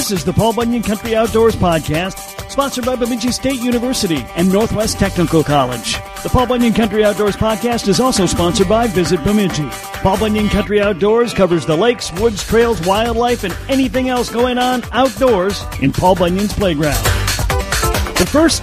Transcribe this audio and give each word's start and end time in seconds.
This 0.00 0.12
is 0.12 0.24
the 0.24 0.32
Paul 0.32 0.54
Bunyan 0.54 0.82
Country 0.82 1.14
Outdoors 1.14 1.54
Podcast, 1.54 2.50
sponsored 2.50 2.86
by 2.86 2.96
Bemidji 2.96 3.32
State 3.32 3.60
University 3.60 4.24
and 4.34 4.50
Northwest 4.50 4.98
Technical 4.98 5.44
College. 5.44 5.96
The 6.22 6.30
Paul 6.32 6.46
Bunyan 6.46 6.72
Country 6.72 7.04
Outdoors 7.04 7.36
Podcast 7.36 7.86
is 7.86 8.00
also 8.00 8.24
sponsored 8.24 8.66
by 8.66 8.86
Visit 8.86 9.22
Bemidji. 9.24 9.68
Paul 10.00 10.16
Bunyan 10.16 10.48
Country 10.48 10.80
Outdoors 10.80 11.34
covers 11.34 11.66
the 11.66 11.76
lakes, 11.76 12.10
woods, 12.14 12.42
trails, 12.42 12.80
wildlife, 12.86 13.44
and 13.44 13.54
anything 13.68 14.08
else 14.08 14.30
going 14.30 14.56
on 14.56 14.82
outdoors 14.92 15.62
in 15.82 15.92
Paul 15.92 16.14
Bunyan's 16.14 16.54
playground. 16.54 17.04
But 17.04 18.26
first, 18.26 18.62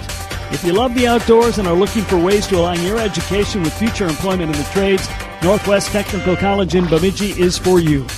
if 0.50 0.64
you 0.64 0.72
love 0.72 0.92
the 0.96 1.06
outdoors 1.06 1.58
and 1.58 1.68
are 1.68 1.74
looking 1.74 2.02
for 2.02 2.18
ways 2.18 2.48
to 2.48 2.56
align 2.56 2.82
your 2.82 2.98
education 2.98 3.62
with 3.62 3.78
future 3.78 4.08
employment 4.08 4.50
in 4.50 4.58
the 4.58 4.68
trades, 4.72 5.08
Northwest 5.44 5.92
Technical 5.92 6.34
College 6.34 6.74
in 6.74 6.88
Bemidji 6.88 7.40
is 7.40 7.56
for 7.56 7.78
you. 7.78 8.08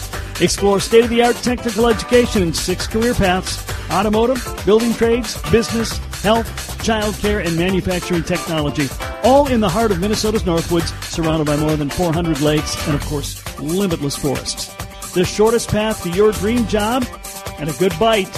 Explore 0.41 0.81
state 0.81 1.05
of 1.05 1.11
the 1.11 1.23
art 1.23 1.37
technical 1.37 1.87
education 1.87 2.43
in 2.43 2.53
six 2.55 2.87
career 2.87 3.15
paths 3.15 3.71
automotive, 3.91 4.63
building 4.65 4.95
trades, 4.95 5.41
business, 5.51 5.99
health, 6.23 6.47
childcare, 6.83 7.45
and 7.45 7.57
manufacturing 7.57 8.23
technology. 8.23 8.89
All 9.25 9.49
in 9.49 9.61
the 9.61 9.69
heart 9.69 9.91
of 9.91 10.01
Minnesota's 10.01 10.45
Northwoods, 10.45 10.93
surrounded 11.05 11.47
by 11.47 11.57
more 11.57 11.77
than 11.77 11.91
400 11.91 12.41
lakes 12.41 12.77
and, 12.87 12.95
of 12.95 13.05
course, 13.07 13.43
limitless 13.59 14.17
forests. 14.17 14.73
The 15.13 15.25
shortest 15.25 15.69
path 15.71 16.03
to 16.05 16.11
your 16.11 16.33
dream 16.33 16.67
job 16.67 17.05
and 17.59 17.69
a 17.69 17.73
good 17.75 17.93
bite 17.99 18.31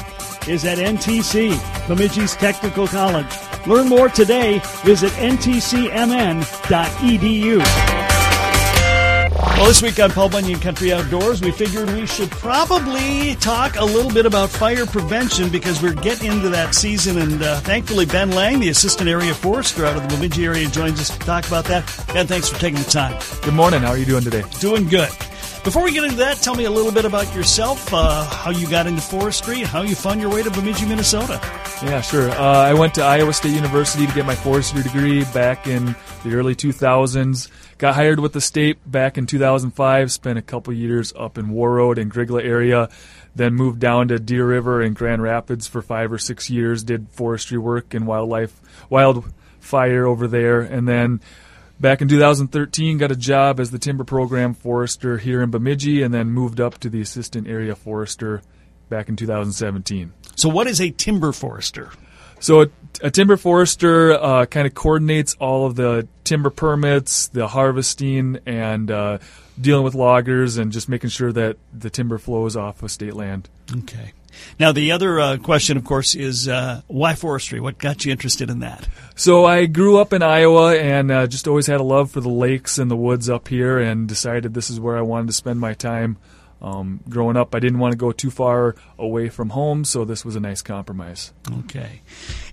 is 0.48 0.65
at 0.65 0.79
NTC, 0.79 1.52
Bemidji's 1.87 2.34
Technical 2.34 2.87
College. 2.87 3.27
Learn 3.66 3.88
more 3.88 4.09
today. 4.09 4.60
Visit 4.84 5.12
ntcmn.edu. 5.12 5.52
Well, 9.62 9.69
this 9.69 9.80
week 9.80 10.01
on 10.01 10.11
Paul 10.11 10.29
Bunyan 10.29 10.59
Country 10.59 10.93
Outdoors, 10.93 11.41
we 11.41 11.52
figured 11.52 11.89
we 11.91 12.05
should 12.05 12.33
probably 12.33 13.37
talk 13.37 13.77
a 13.77 13.85
little 13.85 14.11
bit 14.11 14.27
about 14.27 14.51
fire 14.51 14.87
prevention 14.87 15.51
because 15.51 15.80
we're 15.80 15.95
getting 15.95 16.33
into 16.33 16.49
that 16.49 16.74
season. 16.74 17.16
And 17.19 17.41
uh, 17.41 17.60
thankfully, 17.60 18.04
Ben 18.04 18.32
Lang, 18.32 18.59
the 18.59 18.71
Assistant 18.71 19.09
Area 19.09 19.32
Forester 19.32 19.87
out 19.87 19.96
of 19.96 20.02
the 20.02 20.16
Bemidji 20.16 20.46
area, 20.46 20.66
joins 20.66 20.99
us 20.99 21.16
to 21.16 21.19
talk 21.21 21.46
about 21.46 21.65
that. 21.66 21.87
Ben, 22.13 22.27
thanks 22.27 22.49
for 22.49 22.59
taking 22.59 22.80
the 22.80 22.91
time. 22.91 23.16
Good 23.43 23.54
morning. 23.54 23.82
How 23.82 23.91
are 23.91 23.96
you 23.96 24.04
doing 24.04 24.24
today? 24.24 24.43
Doing 24.59 24.88
good. 24.88 25.10
Before 25.63 25.85
we 25.85 25.93
get 25.93 26.02
into 26.02 26.16
that, 26.16 26.38
tell 26.38 26.57
me 26.57 26.65
a 26.65 26.71
little 26.71 26.91
bit 26.91 27.04
about 27.04 27.32
yourself, 27.32 27.95
uh, 27.95 28.24
how 28.24 28.51
you 28.51 28.69
got 28.69 28.88
into 28.88 29.01
forestry, 29.01 29.60
how 29.60 29.82
you 29.82 29.95
found 29.95 30.21
your 30.21 30.30
way 30.30 30.43
to 30.43 30.51
Bemidji, 30.51 30.87
Minnesota. 30.87 31.41
Yeah, 31.85 32.01
sure. 32.01 32.30
Uh, 32.30 32.37
I 32.37 32.75
went 32.75 32.95
to 32.95 33.02
Iowa 33.02 33.33
State 33.33 33.55
University 33.55 34.07
to 34.07 34.13
get 34.15 34.25
my 34.25 34.37
forestry 34.37 34.85
degree 34.85 35.25
back 35.35 35.66
in 35.66 35.97
the 36.23 36.35
early 36.35 36.55
2000s. 36.55 37.51
Got 37.79 37.97
hired 37.97 38.21
with 38.21 38.33
the 38.33 38.41
state 38.41 38.79
back 38.88 39.19
in 39.19 39.27
2005. 39.27 40.13
Spent 40.13 40.38
a 40.38 40.43
couple 40.43 40.73
years 40.73 41.13
up 41.16 41.38
in 41.38 41.49
Warroad 41.49 41.99
and 41.99 42.13
Grygla 42.13 42.45
area. 42.45 42.88
Then 43.35 43.55
moved 43.55 43.80
down 43.80 44.09
to 44.09 44.21
Deer 44.21 44.47
River 44.47 44.80
and 44.80 44.95
Grand 44.95 45.23
Rapids 45.23 45.66
for 45.66 45.83
five 45.83 46.13
or 46.13 46.19
six 46.19 46.49
years. 46.49 46.85
Did 46.85 47.09
forestry 47.10 47.59
work 47.59 47.95
and 47.95 48.07
wildlife, 48.07 48.60
wildfire 48.88 50.07
over 50.07 50.29
there, 50.29 50.60
and 50.60 50.87
then 50.87 51.21
Back 51.80 52.01
in 52.01 52.07
2013, 52.07 52.99
got 52.99 53.10
a 53.10 53.16
job 53.16 53.59
as 53.59 53.73
the 53.73 53.79
timber 53.79 54.05
program 54.05 54.55
forester 54.55 55.19
here 55.19 55.43
in 55.43 55.51
Bemidji, 55.51 56.03
and 56.03 56.15
then 56.15 56.30
moved 56.30 56.60
up 56.60 56.79
to 56.79 56.88
the 56.88 57.01
assistant 57.01 57.49
area 57.49 57.75
forester 57.75 58.41
back 58.88 59.09
in 59.09 59.16
2017. 59.16 60.13
So, 60.37 60.49
what 60.49 60.66
is 60.66 60.80
a 60.80 60.91
timber 60.91 61.33
forester? 61.33 61.91
So, 62.41 62.63
a, 62.63 62.66
a 63.02 63.11
timber 63.11 63.37
forester 63.37 64.12
uh, 64.12 64.47
kind 64.47 64.66
of 64.66 64.75
coordinates 64.75 65.37
all 65.38 65.66
of 65.66 65.77
the 65.77 66.09
timber 66.25 66.50
permits, 66.50 67.28
the 67.28 67.49
harvesting, 67.49 68.38
and 68.47 68.91
uh, 68.91 69.19
dealing 69.60 69.84
with 69.84 69.94
loggers, 69.94 70.56
and 70.56 70.72
just 70.72 70.88
making 70.88 71.10
sure 71.10 71.33
that 71.33 71.56
the 71.72 71.91
timber 71.91 72.19
flows 72.19 72.56
off 72.56 72.83
of 72.83 72.91
state 72.91 73.15
land. 73.15 73.49
Okay. 73.71 74.12
Now, 74.59 74.72
the 74.72 74.93
other 74.93 75.21
uh, 75.21 75.37
question, 75.37 75.77
of 75.77 75.84
course, 75.84 76.15
is 76.15 76.49
uh, 76.49 76.81
why 76.87 77.15
forestry? 77.15 77.60
What 77.60 77.78
got 77.78 78.05
you 78.05 78.12
interested 78.12 78.49
in 78.49 78.60
that? 78.60 78.88
So, 79.15 79.44
I 79.44 79.66
grew 79.66 79.99
up 79.99 80.12
in 80.12 80.22
Iowa 80.22 80.75
and 80.75 81.10
uh, 81.10 81.26
just 81.26 81.47
always 81.47 81.66
had 81.66 81.81
a 81.81 81.84
love 81.84 82.10
for 82.10 82.21
the 82.21 82.31
lakes 82.31 82.78
and 82.78 82.91
the 82.91 82.97
woods 82.97 83.28
up 83.28 83.48
here, 83.48 83.78
and 83.78 84.09
decided 84.09 84.54
this 84.54 84.71
is 84.71 84.81
where 84.81 84.97
I 84.97 85.03
wanted 85.03 85.28
to 85.28 85.32
spend 85.34 85.60
my 85.60 85.75
time. 85.75 86.16
Um, 86.62 87.00
growing 87.08 87.36
up, 87.36 87.56
I 87.56 87.58
didn't 87.58 87.80
want 87.80 87.90
to 87.90 87.98
go 87.98 88.12
too 88.12 88.30
far 88.30 88.76
away 88.96 89.28
from 89.28 89.50
home, 89.50 89.84
so 89.84 90.04
this 90.04 90.24
was 90.24 90.36
a 90.36 90.40
nice 90.40 90.62
compromise. 90.62 91.32
Okay. 91.64 92.02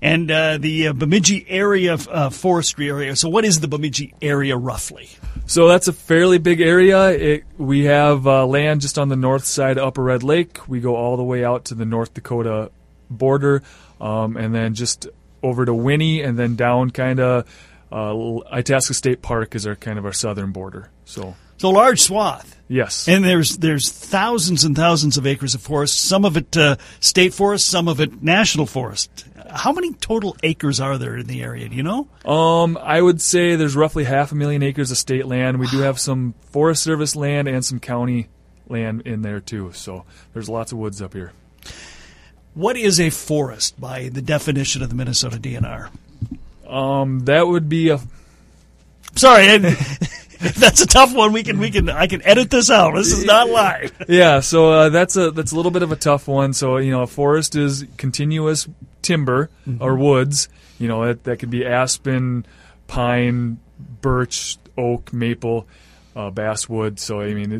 And 0.01 0.31
uh, 0.31 0.57
the 0.57 0.87
uh, 0.87 0.93
Bemidji 0.93 1.45
area, 1.47 1.93
uh, 1.93 2.31
forestry 2.31 2.89
area, 2.89 3.15
so 3.15 3.29
what 3.29 3.45
is 3.45 3.59
the 3.59 3.67
Bemidji 3.67 4.15
area 4.19 4.57
roughly? 4.57 5.09
So 5.45 5.67
that's 5.67 5.87
a 5.87 5.93
fairly 5.93 6.39
big 6.39 6.59
area. 6.59 7.09
It, 7.11 7.43
we 7.59 7.85
have 7.85 8.25
uh, 8.25 8.47
land 8.47 8.81
just 8.81 8.97
on 8.97 9.09
the 9.09 9.15
north 9.15 9.45
side 9.45 9.77
of 9.77 9.85
Upper 9.85 10.01
Red 10.01 10.23
Lake. 10.23 10.67
We 10.67 10.79
go 10.79 10.95
all 10.95 11.15
the 11.15 11.23
way 11.23 11.45
out 11.45 11.65
to 11.65 11.75
the 11.75 11.85
North 11.85 12.15
Dakota 12.15 12.71
border, 13.11 13.61
um, 14.01 14.37
and 14.37 14.55
then 14.55 14.73
just 14.73 15.07
over 15.43 15.65
to 15.65 15.73
Winnie, 15.73 16.23
and 16.23 16.37
then 16.37 16.55
down 16.55 16.89
kind 16.89 17.19
of 17.19 17.45
uh, 17.91 18.39
Itasca 18.51 18.95
State 18.95 19.21
Park 19.21 19.53
is 19.53 19.67
our 19.67 19.75
kind 19.75 19.99
of 19.99 20.05
our 20.05 20.13
southern 20.13 20.51
border. 20.51 20.89
So 21.05 21.35
it's 21.59 21.63
a 21.65 21.67
large 21.67 21.99
swath. 21.99 22.55
Yes, 22.69 23.09
and 23.09 23.25
there's 23.25 23.57
there's 23.57 23.91
thousands 23.91 24.63
and 24.63 24.77
thousands 24.77 25.17
of 25.17 25.27
acres 25.27 25.55
of 25.55 25.61
forest. 25.61 26.01
Some 26.01 26.23
of 26.23 26.37
it 26.37 26.55
uh, 26.55 26.77
state 27.01 27.33
forest, 27.33 27.67
some 27.67 27.89
of 27.89 27.99
it 27.99 28.23
national 28.23 28.65
forest. 28.65 29.25
How 29.51 29.73
many 29.73 29.91
total 29.91 30.37
acres 30.41 30.79
are 30.79 30.97
there 30.97 31.17
in 31.17 31.27
the 31.27 31.43
area? 31.43 31.67
Do 31.67 31.75
you 31.75 31.83
know? 31.83 32.07
Um, 32.23 32.77
I 32.81 33.01
would 33.01 33.19
say 33.19 33.57
there's 33.57 33.75
roughly 33.75 34.05
half 34.05 34.31
a 34.31 34.35
million 34.35 34.63
acres 34.63 34.89
of 34.89 34.97
state 34.97 35.25
land. 35.25 35.59
We 35.59 35.67
do 35.67 35.79
have 35.79 35.99
some 35.99 36.33
Forest 36.51 36.81
Service 36.81 37.13
land 37.13 37.49
and 37.49 37.65
some 37.65 37.81
county 37.81 38.29
land 38.69 39.01
in 39.01 39.21
there 39.21 39.41
too. 39.41 39.73
So 39.73 40.05
there's 40.31 40.47
lots 40.47 40.71
of 40.71 40.77
woods 40.77 41.01
up 41.01 41.13
here. 41.13 41.33
What 42.53 42.77
is 42.77 43.01
a 43.01 43.09
forest 43.09 43.81
by 43.81 44.07
the 44.07 44.21
definition 44.21 44.81
of 44.81 44.87
the 44.87 44.95
Minnesota 44.95 45.35
DNR? 45.35 45.89
Um, 46.65 47.19
that 47.25 47.47
would 47.47 47.67
be 47.67 47.89
a. 47.89 47.99
Sorry, 49.17 49.45
that's 50.57 50.81
a 50.81 50.87
tough 50.87 51.13
one. 51.13 51.33
We 51.33 51.43
can 51.43 51.59
we 51.59 51.69
can 51.69 51.89
I 51.89 52.07
can 52.07 52.21
edit 52.25 52.49
this 52.49 52.71
out. 52.71 52.95
This 52.95 53.11
is 53.11 53.25
not 53.25 53.49
live. 53.49 53.91
yeah, 54.07 54.39
so 54.39 54.71
uh, 54.71 54.89
that's 54.89 55.17
a 55.17 55.31
that's 55.31 55.51
a 55.51 55.55
little 55.55 55.71
bit 55.71 55.83
of 55.83 55.91
a 55.91 55.97
tough 55.97 56.29
one. 56.29 56.53
So 56.53 56.77
you 56.77 56.91
know, 56.91 57.01
a 57.01 57.07
forest 57.07 57.57
is 57.57 57.85
continuous 57.97 58.65
timber 59.01 59.49
mm-hmm. 59.67 59.83
or 59.83 59.95
woods. 59.95 60.47
You 60.77 60.87
know, 60.87 61.05
that 61.05 61.25
that 61.25 61.39
could 61.39 61.49
be 61.49 61.65
aspen, 61.65 62.45
pine, 62.87 63.59
birch, 64.01 64.57
oak, 64.77 65.11
maple. 65.11 65.67
Uh, 66.15 66.31
basswood. 66.31 66.99
So 66.99 67.21
I 67.21 67.33
mean, 67.33 67.51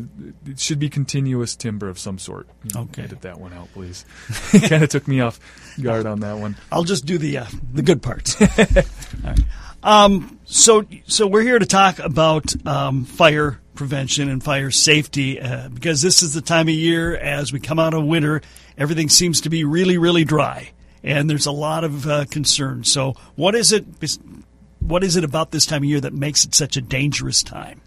it, 0.44 0.50
it, 0.50 0.60
should 0.60 0.78
be 0.78 0.90
continuous 0.90 1.56
timber 1.56 1.88
of 1.88 1.98
some 1.98 2.18
sort. 2.18 2.46
okay, 2.76 3.04
edit 3.04 3.22
that 3.22 3.40
one 3.40 3.54
out, 3.54 3.72
please. 3.72 4.04
kind 4.68 4.82
of 4.82 4.90
took 4.90 5.08
me 5.08 5.20
off 5.20 5.40
guard 5.80 6.04
on 6.04 6.20
that 6.20 6.36
one. 6.36 6.56
I'll 6.70 6.84
just 6.84 7.06
do 7.06 7.16
the 7.16 7.38
uh, 7.38 7.46
the 7.72 7.80
good 7.80 8.02
parts. 8.02 8.36
Um, 9.82 10.38
so, 10.50 10.84
so 11.06 11.26
we're 11.26 11.42
here 11.42 11.58
to 11.58 11.66
talk 11.66 11.98
about 12.00 12.54
um, 12.66 13.04
fire 13.04 13.60
prevention 13.74 14.28
and 14.28 14.42
fire 14.42 14.70
safety 14.70 15.40
uh, 15.40 15.68
because 15.68 16.02
this 16.02 16.22
is 16.22 16.34
the 16.34 16.40
time 16.40 16.68
of 16.68 16.74
year 16.74 17.16
as 17.16 17.52
we 17.52 17.60
come 17.60 17.78
out 17.78 17.94
of 17.94 18.04
winter, 18.04 18.42
everything 18.76 19.08
seems 19.08 19.40
to 19.42 19.48
be 19.48 19.64
really, 19.64 19.96
really 19.96 20.24
dry, 20.24 20.70
and 21.02 21.30
there's 21.30 21.46
a 21.46 21.52
lot 21.52 21.84
of 21.84 22.06
uh, 22.06 22.24
concern. 22.26 22.84
So, 22.84 23.14
what 23.36 23.54
is 23.54 23.72
it? 23.72 23.86
What 24.80 25.04
is 25.04 25.16
it 25.16 25.24
about 25.24 25.50
this 25.50 25.66
time 25.66 25.82
of 25.82 25.88
year 25.88 26.00
that 26.00 26.12
makes 26.12 26.44
it 26.44 26.54
such 26.54 26.76
a 26.76 26.80
dangerous 26.80 27.42
time? 27.42 27.80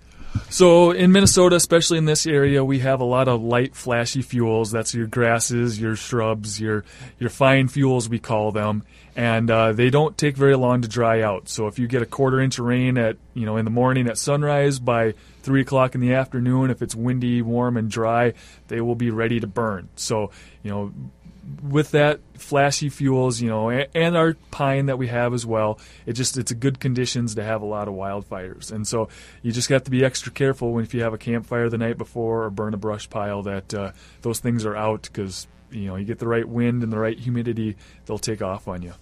So 0.50 0.92
in 0.92 1.12
Minnesota, 1.12 1.56
especially 1.56 1.98
in 1.98 2.06
this 2.06 2.28
area, 2.28 2.64
we 2.64 2.80
have 2.80 3.02
a 3.02 3.06
lot 3.06 3.28
of 3.28 3.42
light, 3.42 3.76
flashy 3.76 4.22
fuels. 4.22 4.72
That's 4.72 4.94
your 4.94 5.08
grasses, 5.08 5.80
your 5.80 5.96
shrubs, 5.96 6.60
your 6.60 6.86
your 7.20 7.30
fine 7.30 7.68
fuels 7.68 8.10
we 8.10 8.20
call 8.20 8.52
them, 8.52 8.84
and 9.16 9.50
uh, 9.50 9.74
they 9.74 9.90
don't 9.90 10.18
take 10.18 10.38
very 10.38 10.56
long 10.56 10.82
to 10.82 10.88
dry 10.88 11.22
out. 11.22 11.50
So 11.50 11.68
if 11.68 11.80
you 11.80 11.88
get 11.88 12.02
a 12.02 12.06
quarter 12.06 12.40
inch 12.40 12.60
of 12.60 12.66
rain 12.66 12.98
at 12.98 13.18
you 13.34 13.46
know 13.46 13.58
in 13.58 13.66
the 13.66 13.72
morning 13.72 14.08
at 14.08 14.18
sunrise, 14.18 14.80
by 14.80 15.16
three 15.44 15.62
o'clock 15.62 15.94
in 15.94 16.02
the 16.02 16.14
afternoon, 16.14 16.72
if 16.72 16.82
it's 16.82 16.96
windy, 16.96 17.42
warm, 17.42 17.78
and 17.78 17.92
dry, 17.92 18.34
they 18.68 18.82
will 18.82 18.96
be 18.96 19.12
ready 19.12 19.40
to 19.40 19.48
burn. 19.48 19.90
So 19.96 20.32
you 20.64 20.72
know 20.72 20.94
with 21.62 21.92
that 21.92 22.20
flashy 22.38 22.90
fuels, 22.90 23.42
you 23.42 23.50
know, 23.50 23.70
and 23.70 24.18
our 24.18 24.36
pine 24.52 24.86
that 24.88 24.98
we 24.98 25.08
have 25.08 25.34
as 25.34 25.46
well, 25.46 25.80
it 26.06 26.14
just 26.14 26.38
it's 26.38 26.52
a 26.52 26.56
good 26.56 26.80
conditions 26.80 27.36
to 27.36 27.44
have 27.44 27.62
a 27.62 27.66
lot 27.66 27.88
of 27.88 27.94
wildfires. 27.94 28.72
And 28.72 28.88
so 28.88 29.10
you 29.42 29.52
just 29.52 29.70
have 29.70 29.84
to 29.86 29.92
be 29.92 30.04
extra 30.04 30.32
careful 30.32 30.72
when 30.72 30.84
if 30.84 30.94
you 30.94 31.04
have 31.04 31.14
a 31.14 31.18
campfire 31.18 31.70
the 31.70 31.78
night 31.78 31.98
before 31.98 32.44
or 32.44 32.50
burn 32.50 32.74
a 32.74 32.78
brush 32.78 33.10
pile 33.10 33.44
that 33.44 33.74
uh, 33.74 33.92
those 34.22 34.40
things 34.40 34.66
are 34.66 34.76
out 34.76 35.04
because 35.04 35.48
you 35.72 35.88
know 35.88 35.96
you 35.96 36.06
get 36.06 36.20
the 36.20 36.28
right 36.28 36.48
wind 36.48 36.84
and 36.84 36.94
the 36.94 37.00
right 37.00 37.20
humidity, 37.20 37.76
they'll 38.06 38.18
take 38.18 38.42
off 38.42 38.68
on 38.68 38.82
you. 38.82 38.94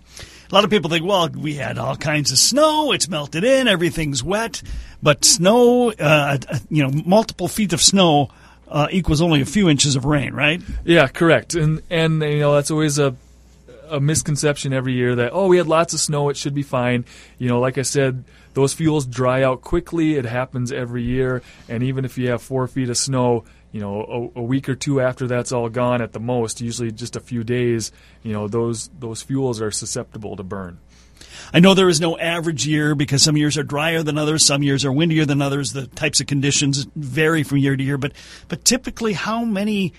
A 0.52 0.56
lot 0.56 0.66
of 0.66 0.70
people 0.70 0.90
think, 0.90 1.06
well, 1.06 1.30
we 1.30 1.54
had 1.54 1.78
all 1.78 1.96
kinds 1.96 2.32
of 2.32 2.38
snow; 2.38 2.92
it's 2.92 3.08
melted 3.08 3.46
in, 3.46 3.70
everything's 3.70 4.22
wet. 4.22 4.62
But 5.02 5.24
snow, 5.24 5.92
uh, 5.92 6.38
you 6.70 6.84
know, 6.84 6.92
multiple 7.06 7.48
feet 7.48 7.72
of 7.72 7.82
snow 7.82 8.30
uh, 8.68 8.88
equals 8.92 9.22
only 9.22 9.42
a 9.42 9.46
few 9.46 9.70
inches 9.70 9.96
of 9.96 10.06
rain, 10.06 10.34
right? 10.34 10.62
Yeah, 10.84 11.08
correct. 11.08 11.56
And 11.56 11.82
and 11.90 12.22
you 12.22 12.40
know 12.40 12.54
that's 12.54 12.72
always 12.72 13.00
a 13.00 13.16
a 13.90 14.00
misconception 14.00 14.72
every 14.72 14.94
year 14.94 15.16
that 15.16 15.32
oh 15.34 15.48
we 15.48 15.58
had 15.58 15.68
lots 15.68 15.94
of 15.94 16.00
snow 16.00 16.30
it 16.30 16.38
should 16.38 16.54
be 16.54 16.64
fine. 16.64 17.06
You 17.38 17.48
know, 17.48 17.60
like 17.60 17.78
I 17.78 17.82
said, 17.84 18.24
those 18.54 18.74
fuels 18.74 19.06
dry 19.06 19.44
out 19.44 19.62
quickly. 19.62 20.16
It 20.16 20.26
happens 20.26 20.72
every 20.72 21.04
year, 21.04 21.42
and 21.70 21.82
even 21.84 22.04
if 22.04 22.18
you 22.18 22.30
have 22.30 22.42
four 22.42 22.68
feet 22.68 22.90
of 22.90 22.98
snow, 22.98 23.46
you 23.72 23.80
know, 23.80 24.32
a, 24.36 24.40
a, 24.40 24.44
week 24.44 24.68
or 24.68 24.76
two 24.76 25.00
after 25.00 25.28
that's 25.28 25.52
all 25.52 25.70
gone 25.70 26.02
at 26.02 26.12
the 26.12 26.20
most, 26.20 26.60
usually 26.60 26.92
just 26.92 27.16
a 27.16 27.20
few 27.22 27.44
days, 27.44 27.92
you 28.22 28.34
know, 28.34 28.48
those 28.48 28.90
those 29.00 29.22
fuels 29.22 29.62
are 29.62 29.72
susceptible 29.72 30.36
to 30.36 30.44
burn. 30.44 30.78
I 31.54 31.60
know 31.60 31.74
there 31.74 31.90
is 31.90 32.02
no 32.02 32.18
average 32.18 32.66
year 32.66 32.96
because 32.96 33.24
some 33.24 33.38
years 33.38 33.58
are 33.58 33.64
drier 33.64 34.04
than 34.04 34.18
others, 34.18 34.46
some 34.46 34.64
years 34.64 34.84
are 34.84 34.92
windier 34.92 35.26
than 35.26 35.42
others. 35.42 35.74
The 35.74 35.88
types 35.88 36.20
of 36.20 36.28
conditions 36.28 36.88
vary 36.96 37.44
from 37.44 37.60
year 37.60 37.76
to 37.76 37.84
year, 37.84 37.98
but 37.98 38.14
but 38.48 38.66
typically, 38.66 39.14
how 39.14 39.46
many 39.46 39.94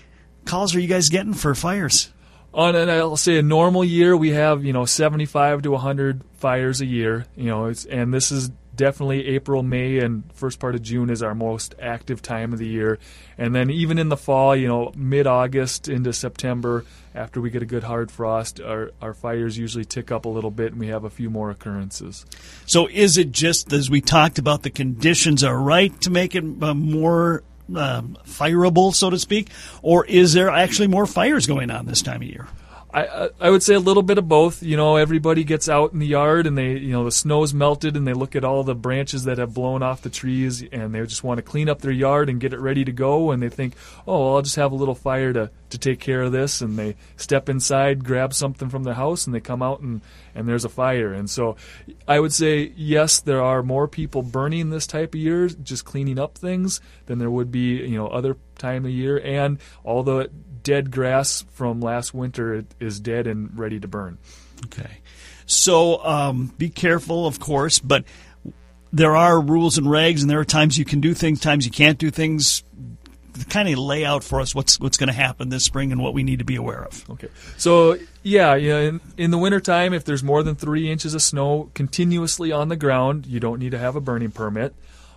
calls 0.45 0.75
are 0.75 0.79
you 0.79 0.87
guys 0.87 1.09
getting 1.09 1.33
for 1.33 1.55
fires? 1.55 2.11
On 2.53 2.75
and 2.75 2.91
I'll 2.91 3.17
say 3.17 3.39
a 3.39 3.41
normal 3.41 3.83
year, 3.83 4.15
we 4.15 4.29
have 4.31 4.63
you 4.63 4.73
know 4.73 4.85
75 4.85 5.63
to 5.63 5.71
100 5.71 6.21
fires 6.37 6.81
a 6.81 6.85
year. 6.85 7.25
You 7.35 7.45
know, 7.45 7.73
and 7.89 8.13
this 8.13 8.31
is 8.31 8.51
definitely 8.75 9.27
April, 9.27 9.63
May, 9.63 9.99
and 9.99 10.23
first 10.33 10.59
part 10.59 10.75
of 10.75 10.81
June 10.81 11.09
is 11.09 11.21
our 11.21 11.35
most 11.35 11.75
active 11.81 12.21
time 12.21 12.53
of 12.53 12.59
the 12.59 12.67
year. 12.67 12.99
And 13.37 13.53
then 13.53 13.69
even 13.69 13.97
in 13.97 14.09
the 14.09 14.17
fall, 14.17 14.55
you 14.55 14.67
know, 14.67 14.91
mid 14.95 15.27
August 15.27 15.87
into 15.87 16.13
September, 16.13 16.85
after 17.15 17.39
we 17.41 17.49
get 17.49 17.61
a 17.61 17.65
good 17.65 17.83
hard 17.83 18.11
frost, 18.11 18.59
our, 18.59 18.91
our 19.01 19.13
fires 19.13 19.57
usually 19.57 19.85
tick 19.85 20.11
up 20.11 20.25
a 20.25 20.29
little 20.29 20.51
bit 20.51 20.71
and 20.71 20.79
we 20.79 20.87
have 20.87 21.03
a 21.03 21.09
few 21.09 21.29
more 21.29 21.51
occurrences. 21.51 22.25
So 22.65 22.87
is 22.87 23.17
it 23.17 23.31
just, 23.31 23.71
as 23.71 23.89
we 23.89 24.01
talked 24.01 24.39
about, 24.39 24.63
the 24.63 24.69
conditions 24.69 25.43
are 25.43 25.57
right 25.57 25.99
to 26.01 26.09
make 26.09 26.35
it 26.35 26.43
uh, 26.61 26.73
more 26.73 27.43
um, 27.75 28.17
fireable, 28.25 28.93
so 28.93 29.09
to 29.09 29.19
speak, 29.19 29.49
or 29.81 30.05
is 30.05 30.33
there 30.33 30.49
actually 30.49 30.87
more 30.87 31.05
fires 31.05 31.47
going 31.47 31.71
on 31.71 31.85
this 31.85 32.01
time 32.01 32.21
of 32.21 32.27
year? 32.27 32.47
I 32.93 33.29
I 33.39 33.49
would 33.49 33.63
say 33.63 33.73
a 33.73 33.79
little 33.79 34.03
bit 34.03 34.17
of 34.17 34.27
both. 34.27 34.61
You 34.61 34.77
know, 34.77 34.97
everybody 34.97 35.43
gets 35.43 35.67
out 35.67 35.93
in 35.93 35.99
the 35.99 36.07
yard 36.07 36.45
and 36.45 36.57
they, 36.57 36.73
you 36.73 36.91
know, 36.91 37.03
the 37.05 37.11
snow's 37.11 37.53
melted 37.53 37.97
and 37.97 38.07
they 38.07 38.13
look 38.13 38.35
at 38.35 38.43
all 38.43 38.63
the 38.63 38.75
branches 38.75 39.23
that 39.23 39.39
have 39.39 39.53
blown 39.53 39.81
off 39.81 40.01
the 40.01 40.09
trees 40.09 40.63
and 40.71 40.93
they 40.93 41.01
just 41.01 41.23
want 41.23 41.39
to 41.39 41.41
clean 41.41 41.69
up 41.69 41.81
their 41.81 41.91
yard 41.91 42.29
and 42.29 42.39
get 42.39 42.53
it 42.53 42.59
ready 42.59 42.85
to 42.85 42.91
go 42.91 43.31
and 43.31 43.41
they 43.41 43.49
think, 43.49 43.73
"Oh, 44.07 44.19
well, 44.19 44.35
I'll 44.35 44.41
just 44.43 44.57
have 44.57 44.71
a 44.71 44.75
little 44.75 44.95
fire 44.95 45.33
to 45.33 45.49
to 45.69 45.77
take 45.77 45.99
care 45.99 46.21
of 46.21 46.31
this." 46.31 46.61
And 46.61 46.77
they 46.77 46.95
step 47.17 47.49
inside, 47.49 48.03
grab 48.03 48.33
something 48.33 48.69
from 48.69 48.83
the 48.83 48.93
house 48.93 49.25
and 49.25 49.33
they 49.33 49.39
come 49.39 49.63
out 49.63 49.79
and 49.79 50.01
and 50.35 50.47
there's 50.47 50.65
a 50.65 50.69
fire. 50.69 51.13
And 51.13 51.29
so 51.29 51.55
I 52.07 52.19
would 52.19 52.33
say 52.33 52.73
yes, 52.75 53.19
there 53.19 53.41
are 53.41 53.63
more 53.63 53.87
people 53.87 54.21
burning 54.21 54.69
this 54.69 54.85
type 54.85 55.15
of 55.15 55.19
year 55.19 55.47
just 55.47 55.83
cleaning 55.83 56.19
up 56.19 56.37
things 56.37 56.79
than 57.07 57.17
there 57.17 57.31
would 57.31 57.51
be, 57.51 57.77
you 57.77 57.97
know, 57.97 58.07
other 58.07 58.37
time 58.57 58.85
of 58.85 58.91
year 58.91 59.19
and 59.19 59.57
all 59.83 60.03
the 60.03 60.29
dead 60.63 60.91
grass 60.91 61.45
from 61.51 61.81
last 61.81 62.13
winter 62.13 62.65
is 62.79 62.99
dead 62.99 63.27
and 63.27 63.57
ready 63.57 63.79
to 63.79 63.87
burn. 63.87 64.17
Okay. 64.65 64.99
So 65.45 66.03
um, 66.03 66.53
be 66.57 66.69
careful, 66.69 67.27
of 67.27 67.39
course, 67.39 67.79
but 67.79 68.05
there 68.91 69.15
are 69.15 69.41
rules 69.41 69.77
and 69.77 69.87
regs, 69.87 70.21
and 70.21 70.29
there 70.29 70.39
are 70.39 70.45
times 70.45 70.77
you 70.77 70.85
can 70.85 71.01
do 71.01 71.13
things, 71.13 71.39
times 71.39 71.65
you 71.65 71.71
can't 71.71 71.97
do 71.97 72.11
things. 72.11 72.63
Kind 73.49 73.67
of 73.67 73.79
lay 73.79 74.05
out 74.05 74.23
for 74.23 74.39
us 74.39 74.53
what's 74.53 74.79
what's 74.79 74.95
going 74.95 75.07
to 75.07 75.13
happen 75.13 75.49
this 75.49 75.65
spring 75.65 75.91
and 75.91 75.99
what 75.99 76.13
we 76.13 76.21
need 76.21 76.37
to 76.37 76.45
be 76.45 76.55
aware 76.55 76.85
of. 76.85 77.09
Okay, 77.09 77.29
so 77.57 77.97
yeah, 78.21 78.53
yeah. 78.53 78.77
In, 78.77 79.01
in 79.17 79.31
the 79.31 79.39
wintertime, 79.39 79.91
if 79.91 80.05
there's 80.05 80.23
more 80.23 80.43
than 80.43 80.55
three 80.55 80.91
inches 80.91 81.15
of 81.15 81.21
snow 81.23 81.71
continuously 81.73 82.51
on 82.51 82.69
the 82.69 82.75
ground, 82.75 83.25
you 83.25 83.39
don't 83.39 83.57
need 83.57 83.71
to 83.71 83.79
have 83.79 83.95
a 83.95 84.01
burning 84.01 84.29
permit. 84.29 84.75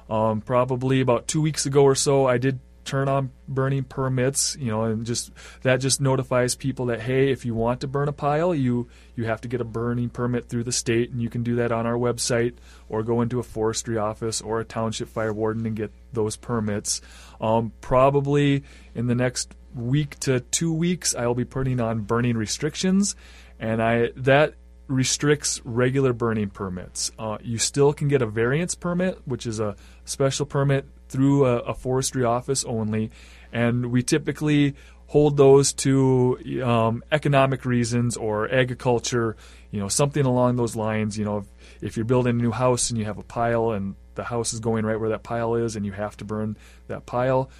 Um, 0.08 0.40
probably 0.40 1.02
about 1.02 1.28
two 1.28 1.42
weeks 1.42 1.66
ago 1.66 1.82
or 1.82 1.94
so, 1.94 2.26
I 2.26 2.38
did 2.38 2.58
turn 2.86 3.08
on 3.08 3.30
burning 3.48 3.84
permits, 3.84 4.56
you 4.58 4.70
know, 4.70 4.84
and 4.84 5.04
just 5.04 5.30
that 5.62 5.78
just 5.78 6.00
notifies 6.00 6.54
people 6.54 6.86
that 6.86 7.00
hey, 7.00 7.30
if 7.30 7.44
you 7.44 7.54
want 7.54 7.80
to 7.80 7.86
burn 7.86 8.08
a 8.08 8.12
pile, 8.12 8.54
you 8.54 8.88
you 9.14 9.24
have 9.24 9.40
to 9.42 9.48
get 9.48 9.60
a 9.60 9.64
burning 9.64 10.08
permit 10.08 10.48
through 10.48 10.64
the 10.64 10.72
state, 10.72 11.10
and 11.10 11.20
you 11.20 11.28
can 11.28 11.42
do 11.42 11.56
that 11.56 11.72
on 11.72 11.86
our 11.86 11.96
website 11.96 12.54
or 12.88 13.02
go 13.02 13.20
into 13.20 13.38
a 13.38 13.42
forestry 13.42 13.98
office 13.98 14.40
or 14.40 14.60
a 14.60 14.64
township 14.64 15.08
fire 15.08 15.32
warden 15.32 15.66
and 15.66 15.76
get 15.76 15.92
those 16.12 16.36
permits. 16.36 17.00
Um, 17.40 17.72
probably 17.80 18.64
in 18.94 19.06
the 19.06 19.14
next 19.14 19.54
week 19.74 20.18
to 20.20 20.40
two 20.40 20.72
weeks, 20.72 21.14
I'll 21.14 21.34
be 21.34 21.44
putting 21.44 21.80
on 21.80 22.00
burning 22.00 22.36
restrictions, 22.36 23.16
and 23.58 23.82
I 23.82 24.10
that 24.16 24.54
restricts 24.88 25.60
regular 25.64 26.12
burning 26.12 26.50
permits. 26.50 27.10
Uh, 27.18 27.38
you 27.42 27.58
still 27.58 27.92
can 27.92 28.08
get 28.08 28.22
a 28.22 28.26
variance 28.26 28.74
permit, 28.74 29.20
which 29.24 29.46
is 29.46 29.60
a 29.60 29.76
special 30.04 30.46
permit 30.46 30.86
through 31.08 31.46
a, 31.46 31.58
a 31.58 31.74
forestry 31.74 32.24
office 32.24 32.64
only, 32.64 33.10
and 33.52 33.86
we 33.92 34.02
typically 34.02 34.74
hold 35.08 35.36
those 35.36 35.72
to 35.72 36.38
um, 36.64 37.02
economic 37.12 37.64
reasons 37.64 38.16
or 38.16 38.52
agriculture, 38.52 39.36
you 39.70 39.78
know, 39.78 39.88
something 39.88 40.24
along 40.24 40.56
those 40.56 40.74
lines. 40.74 41.16
You 41.16 41.24
know, 41.24 41.38
if, 41.38 41.46
if, 41.80 41.96
you're 41.96 42.04
building 42.04 42.38
a 42.38 42.42
new 42.42 42.50
house 42.50 42.90
and 42.90 42.98
you 42.98 43.04
have 43.04 43.18
a 43.18 43.22
pile 43.22 43.70
and 43.70 43.94
the 44.14 44.24
house 44.24 44.52
is 44.52 44.60
going 44.60 44.84
right 44.84 44.98
where 44.98 45.10
that 45.10 45.22
pile 45.22 45.54
is, 45.54 45.76
and 45.76 45.86
you 45.86 45.92
have 45.92 46.16
to 46.18 46.24
burn 46.24 46.56
that 46.88 47.06
pile, 47.06 47.50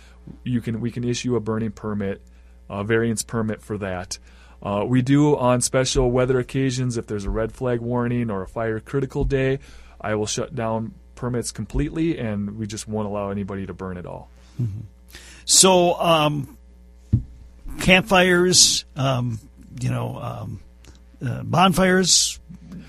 you 0.45 0.61
can 0.61 0.81
we 0.81 0.91
can 0.91 1.05
issue 1.05 1.37
a 1.37 1.41
burning 1.41 1.71
permit, 1.71 2.23
a 2.69 2.83
variance 2.83 3.23
permit 3.23 3.63
for 3.63 3.79
that. 3.79 4.19
Uh, 4.63 4.85
we 4.87 5.03
do 5.03 5.37
on 5.37 5.61
special 5.61 6.11
weather 6.11 6.39
occasions 6.39 6.97
if 6.97 7.07
there's 7.07 7.27
a 7.27 7.31
red 7.31 7.53
flag 7.53 7.81
warning 7.81 8.31
or 8.31 8.43
a 8.43 8.49
fire 8.49 8.81
critical 8.81 9.23
day, 9.25 9.59
I 10.01 10.15
will 10.15 10.27
shut 10.27 10.55
down 10.55 10.95
permits 11.17 11.51
completely, 11.51 12.19
and 12.19 12.57
we 12.57 12.67
just 12.67 12.87
won't 12.87 13.09
allow 13.09 13.31
anybody 13.31 13.67
to 13.67 13.75
burn 13.75 13.97
at 13.97 14.07
all. 14.07 14.31
Mm-hmm. 14.61 14.83
So, 15.45 15.95
um, 16.01 16.57
campfires, 17.81 18.85
um, 18.95 19.41
you 19.81 19.91
know, 19.91 20.17
um, 20.17 20.61
uh, 21.25 21.43
bonfires. 21.43 22.39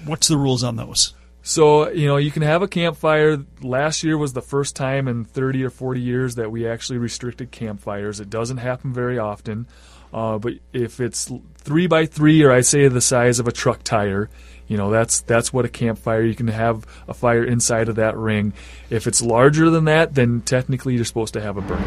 What's 0.06 0.28
the 0.28 0.38
rules 0.38 0.64
on 0.64 0.76
those? 0.76 1.14
So, 1.44 1.90
you 1.90 2.08
know, 2.08 2.18
you 2.18 2.30
can 2.30 2.42
have 2.42 2.62
a 2.62 2.68
campfire. 2.68 3.38
Last 3.62 4.04
year 4.04 4.18
was 4.18 4.34
the 4.34 4.42
first 4.42 4.76
time 4.76 5.08
in 5.08 5.24
30 5.24 5.64
or 5.64 5.70
40 5.70 6.02
years 6.02 6.36
that 6.36 6.52
we 6.52 6.68
actually 6.68 7.00
restricted 7.00 7.52
campfires. 7.52 8.20
It 8.20 8.30
doesn't 8.30 8.58
happen 8.58 8.94
very 8.94 9.18
often. 9.18 9.66
Uh, 10.14 10.38
but 10.40 10.54
if 10.74 11.00
it's 11.00 11.32
three 11.56 11.88
by 11.88 12.06
three, 12.06 12.44
or 12.44 12.52
I 12.52 12.62
say 12.62 12.88
the 12.88 13.02
size 13.02 13.40
of 13.40 13.48
a 13.48 13.52
truck 13.52 13.84
tire, 13.84 14.30
you 14.68 14.78
know, 14.78 14.92
that's 14.92 15.22
that's 15.22 15.54
what 15.54 15.66
a 15.66 15.70
campfire. 15.70 16.22
You 16.24 16.36
can 16.36 16.48
have 16.48 16.86
a 17.08 17.14
fire 17.14 17.44
inside 17.44 17.90
of 17.90 17.96
that 17.96 18.18
ring. 18.18 18.54
If 18.90 19.08
it's 19.08 19.22
larger 19.22 19.70
than 19.70 19.86
that, 19.86 20.16
then 20.16 20.42
technically 20.42 20.96
you're 20.96 21.06
supposed 21.06 21.34
to 21.34 21.42
have 21.42 21.58
a 21.58 21.62
burn. 21.62 21.84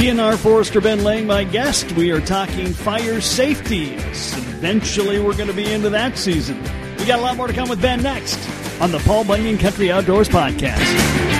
DNR 0.00 0.36
Forester 0.38 0.80
Ben 0.80 1.04
Lang, 1.04 1.26
my 1.26 1.44
guest. 1.44 1.92
We 1.92 2.10
are 2.10 2.20
talking 2.20 2.72
fire 2.72 3.20
safety. 3.20 3.92
Eventually, 3.92 5.20
we're 5.20 5.36
going 5.36 5.48
to 5.48 5.54
be 5.54 5.70
into 5.70 5.90
that 5.90 6.16
season. 6.16 6.62
We 6.98 7.04
got 7.04 7.18
a 7.18 7.22
lot 7.22 7.36
more 7.36 7.46
to 7.46 7.52
come 7.52 7.68
with 7.68 7.82
Ben 7.82 8.02
next 8.02 8.38
on 8.80 8.92
the 8.92 8.98
Paul 9.00 9.24
Bunyan 9.24 9.58
Country 9.58 9.90
Outdoors 9.92 10.28
Podcast. 10.28 11.39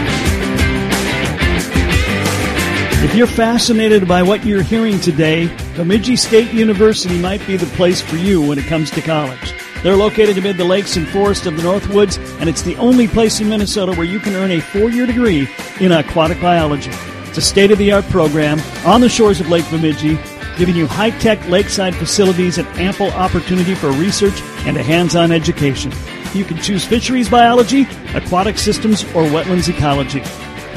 If 3.03 3.15
you're 3.15 3.27
fascinated 3.27 4.07
by 4.07 4.23
what 4.23 4.45
you're 4.45 4.63
hearing 4.63 5.01
today, 5.01 5.47
Bemidji 5.75 6.17
State 6.17 6.53
University 6.53 7.19
might 7.19 7.45
be 7.47 7.57
the 7.57 7.65
place 7.75 8.03
for 8.03 8.17
you 8.17 8.47
when 8.47 8.59
it 8.59 8.67
comes 8.67 8.91
to 8.91 9.01
college. 9.01 9.55
They're 9.83 9.97
located 9.97 10.37
amid 10.37 10.59
the 10.59 10.67
lakes 10.67 10.99
and 10.99 11.09
forests 11.09 11.47
of 11.47 11.57
the 11.57 11.63
Northwoods, 11.63 12.19
and 12.41 12.49
it's 12.49 12.61
the 12.61 12.77
only 12.77 13.09
place 13.09 13.41
in 13.41 13.49
Minnesota 13.49 13.93
where 13.93 14.05
you 14.05 14.21
can 14.21 14.35
earn 14.35 14.51
a 14.51 14.61
four-year 14.61 15.07
degree 15.07 15.49
in 15.81 15.93
aquatic 15.93 16.43
biology. 16.43 16.91
It's 17.25 17.39
a 17.39 17.41
state-of-the-art 17.41 18.05
program 18.11 18.61
on 18.85 19.01
the 19.01 19.09
shores 19.09 19.41
of 19.41 19.49
Lake 19.49 19.69
Bemidji, 19.71 20.19
giving 20.59 20.77
you 20.77 20.87
high-tech 20.87 21.49
lakeside 21.49 21.95
facilities 21.95 22.59
and 22.59 22.69
ample 22.79 23.11
opportunity 23.13 23.75
for 23.75 23.91
research 23.93 24.43
and 24.67 24.77
a 24.77 24.83
hands-on 24.83 25.33
education. 25.33 25.91
You 26.35 26.45
can 26.45 26.59
choose 26.59 26.85
fisheries 26.85 27.31
biology, 27.31 27.89
aquatic 28.15 28.59
systems, 28.59 29.05
or 29.15 29.25
wetlands 29.25 29.75
ecology 29.75 30.23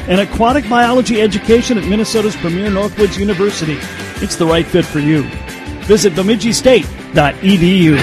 and 0.08 0.20
aquatic 0.20 0.68
biology 0.68 1.20
education 1.20 1.78
at 1.78 1.88
Minnesota's 1.88 2.36
premier 2.36 2.68
Northwoods 2.68 3.18
University. 3.18 3.78
It's 4.22 4.36
the 4.36 4.46
right 4.46 4.66
fit 4.66 4.84
for 4.84 4.98
you. 4.98 5.22
Visit 5.84 6.12
bemidjistate.edu. 6.14 7.98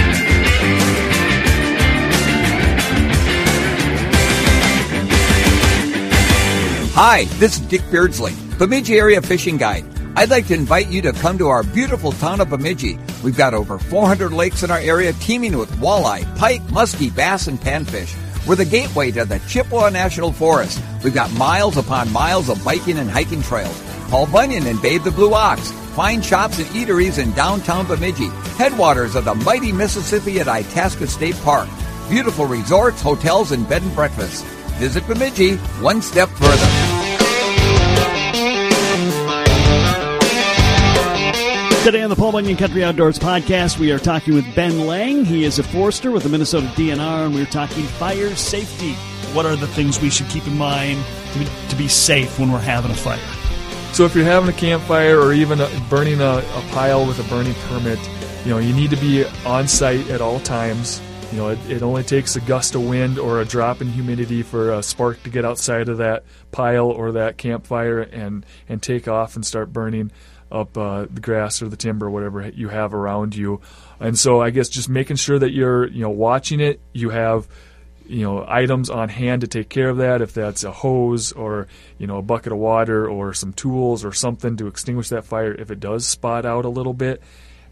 Hi, 6.94 7.24
this 7.40 7.54
is 7.56 7.62
Dick 7.62 7.82
Beardsley, 7.90 8.34
Bemidji 8.58 8.98
Area 8.98 9.22
Fishing 9.22 9.58
Guide. 9.58 9.86
I'd 10.16 10.30
like 10.30 10.48
to 10.48 10.54
invite 10.54 10.90
you 10.90 11.02
to 11.04 11.14
come 11.14 11.38
to 11.38 11.48
our 11.48 11.64
beautiful 11.64 12.12
town 12.12 12.42
of 12.42 12.50
Bemidji. 12.50 13.00
We've 13.24 13.38
got 13.38 13.54
over 13.54 13.80
400 13.80 14.34
lakes 14.34 14.62
in 14.62 14.70
our 14.70 14.78
area 14.78 15.14
teeming 15.14 15.58
with 15.58 15.72
walleye, 15.78 16.38
pike, 16.38 16.62
muskie, 16.64 17.16
bass, 17.16 17.48
and 17.48 17.60
panfish. 17.60 18.14
We're 18.48 18.56
the 18.56 18.66
gateway 18.66 19.12
to 19.12 19.26
the 19.26 19.40
Chippewa 19.48 19.90
National 19.90 20.32
Forest. 20.32 20.82
We've 21.04 21.14
got 21.14 21.32
miles 21.34 21.78
upon 21.78 22.12
miles 22.12 22.50
of 22.50 22.64
biking 22.66 22.98
and 22.98 23.10
hiking 23.10 23.44
trails. 23.44 23.82
Paul 24.10 24.28
Bunyan 24.28 24.66
and 24.66 24.82
Babe 24.82 25.04
the 25.04 25.12
Blue 25.12 25.34
Ox. 25.34 25.72
Fine 25.96 26.22
shops 26.22 26.58
and 26.58 26.68
eateries 26.68 27.22
in 27.22 27.32
downtown 27.34 27.86
Bemidji. 27.86 28.30
Headwaters 28.58 29.16
of 29.16 29.26
the 29.26 29.36
mighty 29.36 29.72
Mississippi 29.72 30.40
at 30.40 30.48
Itasca 30.48 31.08
State 31.08 31.36
Park. 31.44 31.70
Beautiful 32.10 32.46
resorts, 32.46 33.02
hotels, 33.02 33.52
and 33.52 33.68
bed 33.70 33.84
and 33.84 33.94
breakfasts. 33.94 34.42
Visit 34.80 35.06
Bemidji 35.08 35.58
one 35.82 36.02
step 36.02 36.30
further. 36.30 36.81
Today 41.84 42.04
on 42.04 42.12
the 42.12 42.16
Paul 42.16 42.34
Bunyan 42.34 42.58
Country 42.58 42.84
Outdoors 42.84 43.18
podcast, 43.18 43.80
we 43.80 43.92
are 43.92 43.98
talking 43.98 44.36
with 44.36 44.46
Ben 44.54 44.86
Lang. 44.86 45.26
He 45.26 45.46
is 45.46 45.58
a 45.58 45.64
forester 45.64 46.12
with 46.12 46.22
the 46.22 46.30
Minnesota 46.30 46.68
DNR, 46.76 47.26
and 47.26 47.34
we're 47.34 47.48
talking 47.48 47.82
fire 47.82 48.36
safety. 48.36 48.94
What 49.34 49.48
are 49.48 49.56
the 49.56 49.66
things 49.66 50.00
we 50.00 50.12
should 50.12 50.30
keep 50.30 50.46
in 50.46 50.56
mind 50.56 51.04
to 51.34 51.40
be, 51.40 51.48
to 51.70 51.76
be 51.76 51.88
safe 51.88 52.38
when 52.38 52.52
we're 52.52 52.60
having 52.60 52.92
a 52.92 52.96
fire? 52.96 53.18
So 53.94 54.06
if 54.06 54.14
you're 54.14 54.26
having 54.26 54.48
a 54.48 54.54
campfire 54.54 55.20
or 55.20 55.34
even 55.34 55.60
a, 55.60 55.68
burning 55.90 56.22
a, 56.22 56.38
a 56.38 56.66
pile 56.70 57.04
with 57.04 57.18
a 57.18 57.28
burning 57.28 57.56
permit, 57.68 57.98
you 58.46 58.52
know 58.52 58.60
you 58.60 58.76
need 58.76 58.92
to 58.92 58.98
be 58.98 59.26
on 59.44 59.68
site 59.68 60.08
at 60.12 60.22
all 60.22 60.40
times. 60.42 61.02
You 61.32 61.38
know, 61.38 61.50
it, 61.50 61.60
it, 61.68 61.82
only 61.82 62.04
takes 62.04 62.36
a 62.36 62.42
gust 62.42 62.76
of 62.76 62.88
wind 62.88 63.18
or 63.18 63.42
a 63.42 63.46
drop 63.46 63.82
in 63.82 63.88
humidity 63.88 64.44
for 64.44 64.74
a 64.74 64.84
spark 64.84 65.24
to 65.24 65.32
get 65.32 65.46
outside 65.46 65.90
of 65.90 65.98
that 65.98 66.26
pile 66.52 66.92
or 66.92 67.14
that 67.14 67.38
campfire 67.38 68.02
and 68.02 68.46
and 68.70 68.84
take 68.84 69.08
off 69.08 69.36
and 69.36 69.44
start 69.44 69.74
burning 69.74 70.12
up 70.52 70.78
uh, 70.78 71.06
the 71.10 71.22
grass 71.22 71.62
or 71.62 71.70
the 71.70 71.78
timber, 71.78 72.10
whatever 72.10 72.48
you 72.50 72.70
have 72.70 72.94
around 72.94 73.36
you. 73.36 73.62
And 74.00 74.18
so, 74.18 74.42
I 74.42 74.50
guess 74.50 74.70
just 74.70 74.90
making 74.90 75.18
sure 75.18 75.40
that 75.40 75.52
you're 75.52 75.88
you 75.88 76.02
know 76.02 76.10
watching 76.10 76.60
it, 76.60 76.80
you 76.94 77.10
have 77.10 77.48
you 78.06 78.24
know 78.24 78.46
items 78.48 78.90
on 78.90 79.10
hand 79.10 79.42
to 79.42 79.48
take 79.48 79.70
care 79.70 79.90
of 79.90 79.98
that. 79.98 80.22
If 80.22 80.34
that's 80.34 80.64
a 80.64 80.72
hose 80.72 81.32
or 81.32 81.68
you 81.98 82.08
know 82.08 82.18
a 82.18 82.22
bucket 82.22 82.52
of 82.52 82.60
water 82.60 83.08
or 83.08 83.34
some 83.34 83.54
tools 83.54 84.04
or 84.04 84.12
something 84.12 84.58
to 84.58 84.68
extinguish 84.68 85.10
that 85.10 85.26
fire 85.26 85.54
if 85.54 85.72
it 85.72 85.80
does 85.80 86.06
spot 86.06 86.46
out 86.46 86.66
a 86.66 86.70
little 86.70 86.94
bit. 86.94 87.22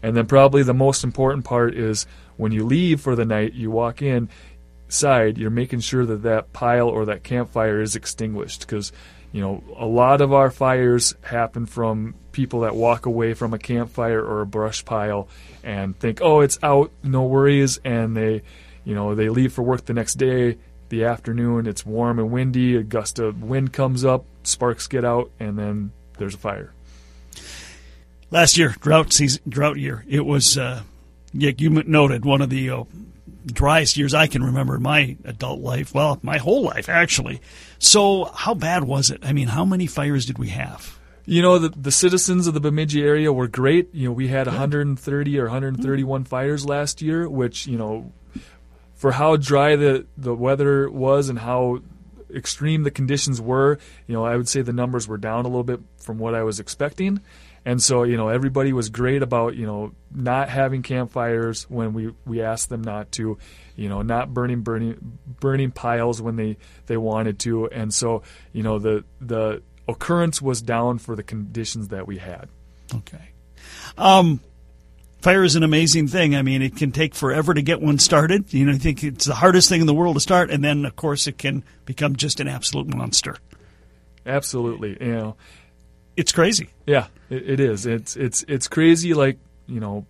And 0.02 0.16
then 0.16 0.26
probably 0.26 0.62
the 0.62 0.74
most 0.74 1.04
important 1.04 1.44
part 1.44 1.74
is 1.74 2.06
when 2.36 2.52
you 2.52 2.64
leave 2.64 3.02
for 3.02 3.14
the 3.14 3.26
night, 3.26 3.52
you 3.52 3.70
walk 3.70 4.00
in 4.00 4.30
side, 4.88 5.38
you're 5.38 5.50
making 5.50 5.80
sure 5.80 6.06
that 6.06 6.22
that 6.22 6.52
pile 6.52 6.88
or 6.88 7.04
that 7.06 7.22
campfire 7.22 7.80
is 7.80 7.96
extinguished 7.96 8.60
because 8.60 8.92
you 9.32 9.40
know 9.40 9.62
a 9.76 9.86
lot 9.86 10.20
of 10.20 10.32
our 10.32 10.50
fires 10.50 11.14
happen 11.22 11.66
from 11.66 12.14
people 12.32 12.60
that 12.60 12.74
walk 12.74 13.06
away 13.06 13.34
from 13.34 13.54
a 13.54 13.58
campfire 13.58 14.22
or 14.22 14.40
a 14.40 14.46
brush 14.46 14.84
pile 14.84 15.28
and 15.62 15.98
think, 15.98 16.20
"Oh, 16.22 16.40
it's 16.40 16.58
out, 16.62 16.90
no 17.02 17.24
worries," 17.24 17.78
and 17.84 18.16
they, 18.16 18.42
you 18.84 18.94
know, 18.94 19.14
they 19.14 19.28
leave 19.28 19.52
for 19.52 19.62
work 19.62 19.84
the 19.84 19.94
next 19.94 20.14
day. 20.14 20.58
The 20.88 21.04
afternoon, 21.04 21.66
it's 21.66 21.86
warm 21.86 22.18
and 22.18 22.30
windy. 22.32 22.76
A 22.76 22.82
gust 22.82 23.18
of 23.18 23.42
wind 23.42 23.72
comes 23.72 24.04
up, 24.04 24.24
sparks 24.42 24.88
get 24.88 25.04
out, 25.04 25.30
and 25.38 25.58
then 25.58 25.92
there's 26.18 26.34
a 26.34 26.38
fire. 26.38 26.72
Last 28.30 28.58
year, 28.58 28.74
drought 28.80 29.12
season, 29.12 29.42
drought 29.48 29.76
year, 29.76 30.04
it 30.08 30.24
was 30.24 30.58
uh, 30.58 30.82
you 31.32 31.68
noted 31.68 32.24
one 32.24 32.42
of 32.42 32.50
the 32.50 32.70
uh, 32.70 32.84
driest 33.46 33.96
years 33.96 34.14
I 34.14 34.26
can 34.26 34.42
remember 34.42 34.76
in 34.76 34.82
my 34.82 35.16
adult 35.24 35.60
life. 35.60 35.94
Well, 35.94 36.18
my 36.22 36.38
whole 36.38 36.62
life, 36.62 36.88
actually. 36.88 37.40
So, 37.78 38.24
how 38.34 38.54
bad 38.54 38.84
was 38.84 39.10
it? 39.10 39.20
I 39.22 39.32
mean, 39.32 39.48
how 39.48 39.64
many 39.64 39.86
fires 39.86 40.26
did 40.26 40.38
we 40.38 40.48
have? 40.48 40.98
You 41.26 41.42
know, 41.42 41.58
the, 41.58 41.68
the 41.68 41.92
citizens 41.92 42.46
of 42.46 42.54
the 42.54 42.60
Bemidji 42.60 43.02
area 43.02 43.32
were 43.32 43.46
great. 43.46 43.94
You 43.94 44.08
know, 44.08 44.12
we 44.12 44.28
had 44.28 44.46
130 44.46 45.38
or 45.38 45.44
131 45.44 46.20
mm-hmm. 46.20 46.28
fires 46.28 46.66
last 46.66 47.02
year, 47.02 47.28
which, 47.28 47.66
you 47.66 47.78
know, 47.78 48.12
for 48.94 49.12
how 49.12 49.36
dry 49.36 49.76
the, 49.76 50.06
the 50.16 50.34
weather 50.34 50.90
was 50.90 51.28
and 51.28 51.38
how 51.38 51.80
extreme 52.34 52.82
the 52.82 52.90
conditions 52.90 53.40
were, 53.40 53.78
you 54.06 54.14
know, 54.14 54.24
I 54.24 54.36
would 54.36 54.48
say 54.48 54.62
the 54.62 54.72
numbers 54.72 55.08
were 55.08 55.18
down 55.18 55.44
a 55.44 55.48
little 55.48 55.64
bit 55.64 55.80
from 55.98 56.18
what 56.18 56.34
I 56.34 56.42
was 56.42 56.60
expecting. 56.60 57.20
And 57.64 57.82
so, 57.82 58.04
you 58.04 58.16
know, 58.16 58.28
everybody 58.28 58.72
was 58.72 58.88
great 58.88 59.22
about, 59.22 59.54
you 59.54 59.66
know, 59.66 59.92
not 60.10 60.48
having 60.48 60.82
campfires 60.82 61.68
when 61.68 61.92
we, 61.92 62.14
we 62.24 62.40
asked 62.42 62.70
them 62.70 62.82
not 62.82 63.12
to, 63.12 63.38
you 63.76 63.88
know, 63.88 64.02
not 64.02 64.32
burning 64.32 64.62
burning 64.62 65.18
burning 65.40 65.70
piles 65.70 66.22
when 66.22 66.36
they, 66.36 66.56
they 66.86 66.96
wanted 66.96 67.38
to. 67.40 67.66
And 67.66 67.92
so, 67.92 68.22
you 68.52 68.62
know, 68.62 68.78
the 68.78 69.04
the 69.20 69.62
occurrence 69.86 70.40
was 70.40 70.62
down 70.62 70.98
for 70.98 71.14
the 71.14 71.22
conditions 71.22 71.88
that 71.88 72.06
we 72.06 72.16
had. 72.18 72.48
Okay. 72.94 73.30
Um, 73.98 74.40
fire 75.20 75.44
is 75.44 75.56
an 75.56 75.62
amazing 75.62 76.08
thing. 76.08 76.34
I 76.34 76.42
mean, 76.42 76.62
it 76.62 76.76
can 76.76 76.92
take 76.92 77.14
forever 77.14 77.52
to 77.52 77.62
get 77.62 77.80
one 77.80 77.98
started. 77.98 78.52
You 78.54 78.66
know, 78.66 78.72
I 78.72 78.78
think 78.78 79.04
it's 79.04 79.26
the 79.26 79.34
hardest 79.34 79.68
thing 79.68 79.80
in 79.80 79.86
the 79.86 79.94
world 79.94 80.16
to 80.16 80.20
start, 80.20 80.50
and 80.50 80.64
then, 80.64 80.84
of 80.84 80.96
course, 80.96 81.26
it 81.26 81.38
can 81.38 81.64
become 81.84 82.16
just 82.16 82.40
an 82.40 82.48
absolute 82.48 82.88
monster. 82.88 83.36
Absolutely. 84.26 84.96
You 85.00 85.12
know, 85.12 85.36
it's 86.16 86.32
crazy. 86.32 86.70
Yeah, 86.86 87.06
it, 87.28 87.50
it 87.50 87.60
is. 87.60 87.86
It's 87.86 88.16
it's 88.16 88.44
it's 88.48 88.68
crazy. 88.68 89.14
Like 89.14 89.38
you 89.66 89.80
know, 89.80 90.06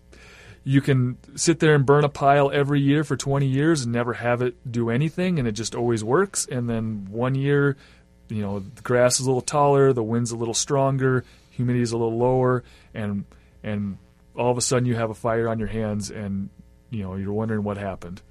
you 0.64 0.80
can 0.80 1.18
sit 1.36 1.60
there 1.60 1.74
and 1.74 1.86
burn 1.86 2.04
a 2.04 2.08
pile 2.08 2.50
every 2.50 2.80
year 2.80 3.04
for 3.04 3.16
20 3.16 3.46
years 3.46 3.82
and 3.82 3.92
never 3.92 4.14
have 4.14 4.42
it 4.42 4.54
do 4.70 4.90
anything, 4.90 5.38
and 5.38 5.46
it 5.46 5.52
just 5.52 5.74
always 5.74 6.04
works. 6.04 6.46
And 6.46 6.68
then 6.68 7.06
one 7.10 7.34
year, 7.34 7.76
you 8.28 8.42
know, 8.42 8.60
the 8.60 8.82
grass 8.82 9.20
is 9.20 9.26
a 9.26 9.30
little 9.30 9.40
taller, 9.40 9.92
the 9.92 10.02
wind's 10.02 10.30
a 10.30 10.36
little 10.36 10.54
stronger, 10.54 11.24
humidity 11.50 11.82
is 11.82 11.92
a 11.92 11.96
little 11.96 12.18
lower, 12.18 12.64
and 12.94 13.24
and 13.62 13.98
all 14.36 14.50
of 14.50 14.58
a 14.58 14.62
sudden 14.62 14.86
you 14.86 14.94
have 14.94 15.10
a 15.10 15.14
fire 15.14 15.48
on 15.48 15.58
your 15.58 15.68
hands, 15.68 16.10
and 16.10 16.50
you 16.90 17.02
know 17.02 17.14
you're 17.16 17.32
wondering 17.32 17.62
what 17.62 17.76
happened. 17.76 18.22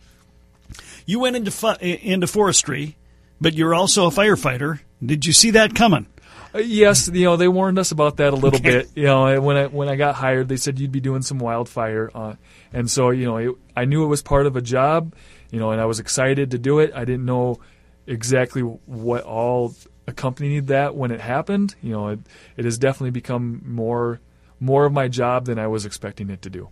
You 1.05 1.19
went 1.19 1.35
into 1.35 1.51
fu- 1.51 1.79
into 1.81 2.27
forestry, 2.27 2.97
but 3.41 3.53
you're 3.53 3.73
also 3.73 4.07
a 4.07 4.11
firefighter. 4.11 4.79
Did 5.03 5.25
you 5.25 5.33
see 5.33 5.51
that 5.51 5.75
coming? 5.75 6.07
Uh, 6.53 6.59
yes, 6.59 7.09
you 7.13 7.25
know 7.25 7.37
they 7.37 7.47
warned 7.47 7.77
us 7.77 7.91
about 7.91 8.17
that 8.17 8.33
a 8.33 8.35
little 8.35 8.59
okay. 8.59 8.79
bit. 8.79 8.89
You 8.95 9.03
know, 9.03 9.39
when 9.41 9.57
I 9.57 9.67
when 9.67 9.87
I 9.87 9.95
got 9.95 10.15
hired, 10.15 10.47
they 10.47 10.57
said 10.57 10.79
you'd 10.79 10.91
be 10.91 10.99
doing 10.99 11.21
some 11.21 11.39
wildfire, 11.39 12.09
uh, 12.13 12.35
and 12.73 12.89
so 12.89 13.11
you 13.11 13.25
know 13.25 13.37
it, 13.37 13.55
I 13.75 13.85
knew 13.85 14.03
it 14.03 14.07
was 14.07 14.21
part 14.21 14.45
of 14.45 14.55
a 14.55 14.61
job. 14.61 15.13
You 15.51 15.59
know, 15.59 15.71
and 15.71 15.81
I 15.81 15.85
was 15.85 15.99
excited 15.99 16.51
to 16.51 16.57
do 16.57 16.79
it. 16.79 16.91
I 16.93 17.05
didn't 17.05 17.25
know 17.25 17.59
exactly 18.05 18.61
what 18.61 19.23
all 19.23 19.75
accompanied 20.07 20.67
that 20.67 20.95
when 20.95 21.11
it 21.11 21.21
happened. 21.21 21.75
You 21.81 21.91
know, 21.91 22.07
it, 22.09 22.19
it 22.57 22.65
has 22.65 22.77
definitely 22.77 23.11
become 23.11 23.61
more 23.65 24.19
more 24.59 24.85
of 24.85 24.93
my 24.93 25.07
job 25.07 25.45
than 25.45 25.57
I 25.57 25.67
was 25.67 25.85
expecting 25.85 26.29
it 26.29 26.41
to 26.43 26.49
do. 26.49 26.69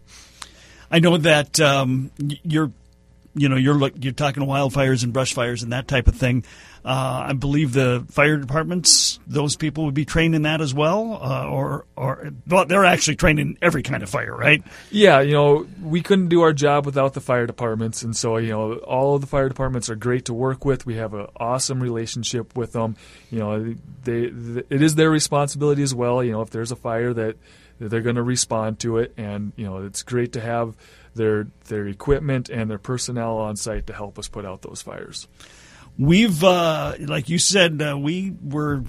I 0.90 1.00
know 1.00 1.18
that 1.18 1.60
um, 1.60 2.12
you're 2.18 2.72
you 3.38 3.50
know 3.50 3.56
you're 3.56 3.90
you're 4.00 4.14
talking 4.14 4.44
wildfires 4.44 5.04
and 5.04 5.14
brush 5.14 5.34
fires 5.34 5.64
and 5.64 5.72
that 5.72 5.88
type 5.88 6.08
of 6.08 6.16
thing. 6.16 6.44
Uh, 6.86 7.26
I 7.30 7.34
believe 7.34 7.74
the 7.74 8.06
fire 8.10 8.38
departments; 8.38 9.20
those 9.28 9.56
people 9.58 9.86
would 9.86 9.94
be 9.94 10.06
trained 10.06 10.36
in 10.36 10.44
that 10.44 10.62
as 10.62 10.74
well, 10.74 11.20
uh, 11.22 11.46
or 11.46 11.86
or 11.96 12.32
well, 12.48 12.66
they're 12.66 12.86
actually 12.86 13.18
trained 13.18 13.40
in 13.40 13.58
every 13.62 13.84
kind 13.84 14.04
of 14.04 14.10
fire, 14.10 14.34
right? 14.34 14.64
Yeah, 14.90 15.20
you 15.20 15.34
know, 15.34 15.68
we 15.82 16.02
couldn't 16.02 16.30
do 16.30 16.42
our 16.42 16.54
job 16.54 16.86
without 16.86 17.14
the 17.14 17.20
fire 17.20 17.46
departments, 17.46 18.04
and 18.04 18.16
so 18.16 18.38
you 18.38 18.52
know, 18.52 18.76
all 18.76 19.16
of 19.16 19.22
the 19.22 19.28
fire 19.28 19.50
departments 19.50 19.90
are 19.90 19.96
great 19.96 20.26
to 20.26 20.34
work 20.34 20.64
with. 20.64 20.86
We 20.86 20.96
have 20.96 21.14
an 21.14 21.28
awesome 21.36 21.84
relationship 21.84 22.56
with 22.56 22.72
them. 22.72 22.96
You 23.32 23.40
know, 23.40 23.76
they, 24.04 24.28
they 24.30 24.64
it 24.70 24.82
is 24.82 24.96
their 24.96 25.10
responsibility 25.10 25.84
as 25.84 25.94
well. 25.94 26.24
You 26.24 26.32
know, 26.32 26.42
if 26.42 26.52
there's 26.52 26.72
a 26.72 26.78
fire 26.78 27.14
that 27.14 27.36
they're 27.80 28.02
going 28.02 28.16
to 28.16 28.24
respond 28.24 28.80
to 28.80 29.00
it, 29.00 29.14
and 29.18 29.52
you 29.56 29.66
know, 29.66 29.84
it's 29.84 30.04
great 30.04 30.34
to 30.34 30.42
have 30.42 30.76
their 31.18 31.48
their 31.66 31.88
equipment 31.88 32.50
and 32.50 32.70
their 32.70 32.78
personnel 32.78 33.38
on 33.38 33.56
site 33.56 33.88
to 33.88 33.94
help 33.94 34.18
us 34.18 34.28
put 34.28 34.46
out 34.46 34.62
those 34.62 34.82
fires. 34.82 35.28
We've, 35.98 36.44
uh, 36.44 36.94
like 37.00 37.28
you 37.28 37.40
said, 37.40 37.82
uh, 37.82 37.98
we 37.98 38.34
were 38.44 38.84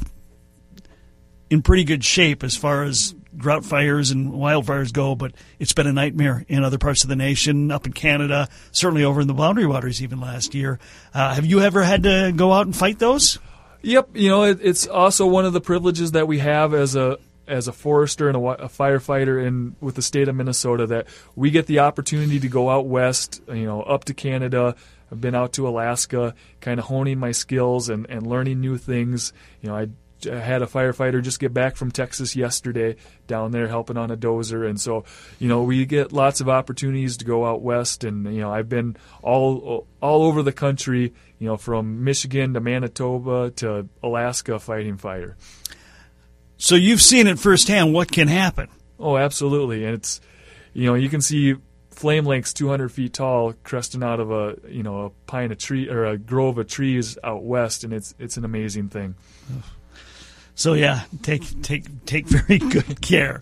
in 1.50 1.62
pretty 1.62 1.85
good 1.85 2.04
shape 2.04 2.44
as 2.44 2.54
far 2.54 2.85
as 2.85 3.14
drought 3.35 3.64
fires 3.64 4.11
and 4.11 4.32
wildfires 4.32 4.92
go, 4.92 5.14
but 5.14 5.32
it's 5.58 5.73
been 5.73 5.87
a 5.87 5.92
nightmare 5.92 6.44
in 6.49 6.64
other 6.64 6.76
parts 6.76 7.04
of 7.04 7.08
the 7.08 7.16
nation, 7.16 7.70
up 7.70 7.87
in 7.87 7.92
Canada, 7.92 8.49
certainly 8.73 9.04
over 9.04 9.20
in 9.20 9.26
the 9.26 9.35
Boundary 9.35 9.66
Waters 9.66 10.02
even 10.02 10.20
last 10.20 10.54
year. 10.54 10.78
Uh, 11.14 11.35
have 11.35 11.47
you 11.47 11.61
ever 11.61 11.82
had 11.82 12.02
to 12.02 12.32
go 12.35 12.52
out 12.52 12.66
and 12.66 12.76
fight 12.76 12.99
those? 12.99 13.38
Yep, 13.82 14.11
you 14.14 14.28
know 14.28 14.42
it, 14.42 14.58
it's 14.61 14.87
also 14.87 15.26
one 15.26 15.44
of 15.44 15.52
the 15.52 15.61
privileges 15.61 16.12
that 16.12 16.26
we 16.26 16.40
have 16.40 16.75
as 16.75 16.97
a 16.97 17.18
as 17.49 17.67
a 17.67 17.73
forester 17.73 18.28
and 18.28 18.37
a, 18.37 18.40
a, 18.40 18.69
firefighter 18.69 19.45
in 19.45 19.75
with 19.81 19.95
the 19.95 20.02
state 20.02 20.28
of 20.28 20.37
Minnesota 20.37 20.87
that 20.87 21.07
we 21.35 21.50
get 21.50 21.67
the 21.67 21.81
opportunity 21.81 22.38
to 22.38 22.49
go 22.49 22.71
out 22.71 22.87
west, 22.87 23.40
you 23.49 23.64
know, 23.64 23.83
up 23.83 24.05
to 24.05 24.14
Canada. 24.14 24.76
I've 25.11 25.21
been 25.21 25.35
out 25.35 25.55
to 25.55 25.67
Alaska, 25.67 26.35
kind 26.61 26.78
of 26.78 26.87
honing 26.87 27.19
my 27.19 27.33
skills 27.33 27.88
and, 27.88 28.07
and 28.11 28.26
learning 28.26 28.61
new 28.61 28.76
things. 28.76 29.33
You 29.62 29.71
know, 29.71 29.76
I, 29.76 29.88
I 30.31 30.38
had 30.38 30.62
a 30.62 30.67
firefighter 30.67 31.23
just 31.23 31.40
get 31.40 31.55
back 31.55 31.76
from 31.76 31.90
Texas 31.90 32.37
yesterday 32.37 32.97
down 33.26 33.52
there 33.52 33.69
helping 33.69 33.97
on 33.97 34.11
a 34.11 34.17
dozer, 34.17 34.69
and 34.69 34.81
so 34.81 35.05
you 35.38 35.49
know 35.49 35.62
we 35.62 35.87
get 35.87 36.12
lots 36.12 36.40
of 36.40 36.49
opportunities 36.49 37.17
to 37.19 37.25
go 37.25 37.47
out 37.47 37.62
west, 37.62 38.05
and 38.05 38.25
you 38.35 38.40
know 38.40 38.52
I've 38.52 38.69
been 38.69 38.97
all 39.23 39.87
all 40.02 40.23
over 40.23 40.43
the 40.43 40.52
country, 40.52 41.14
you 41.38 41.47
know, 41.47 41.57
from 41.57 42.05
Michigan 42.05 42.55
to 42.55 42.61
Manitoba 42.61 43.50
to 43.57 43.88
Alaska 44.02 44.59
fighting 44.59 44.97
fire. 44.97 45.37
So 46.58 46.74
you've 46.74 47.00
seen 47.00 47.26
it 47.26 47.38
firsthand 47.38 47.94
what 47.94 48.10
can 48.12 48.28
happen. 48.28 48.68
Oh, 48.98 49.16
absolutely. 49.16 49.84
And 49.84 49.94
it's, 49.94 50.20
you 50.74 50.86
know, 50.86 50.94
you 50.94 51.08
can 51.08 51.20
see 51.20 51.54
flame 51.90 52.24
lengths 52.24 52.52
200 52.52 52.90
feet 52.90 53.12
tall 53.14 53.54
cresting 53.62 54.02
out 54.02 54.20
of 54.20 54.30
a, 54.30 54.56
you 54.68 54.82
know, 54.82 55.06
a 55.06 55.10
pine 55.26 55.52
of 55.52 55.58
tree 55.58 55.88
or 55.88 56.04
a 56.04 56.18
grove 56.18 56.58
of 56.58 56.66
trees 56.66 57.16
out 57.24 57.44
west, 57.44 57.84
and 57.84 57.92
it's 57.92 58.14
it's 58.18 58.36
an 58.36 58.44
amazing 58.44 58.88
thing. 58.88 59.14
So 60.54 60.74
yeah, 60.74 61.02
take 61.22 61.62
take 61.62 62.04
take 62.04 62.26
very 62.28 62.58
good 62.58 63.00
care. 63.00 63.40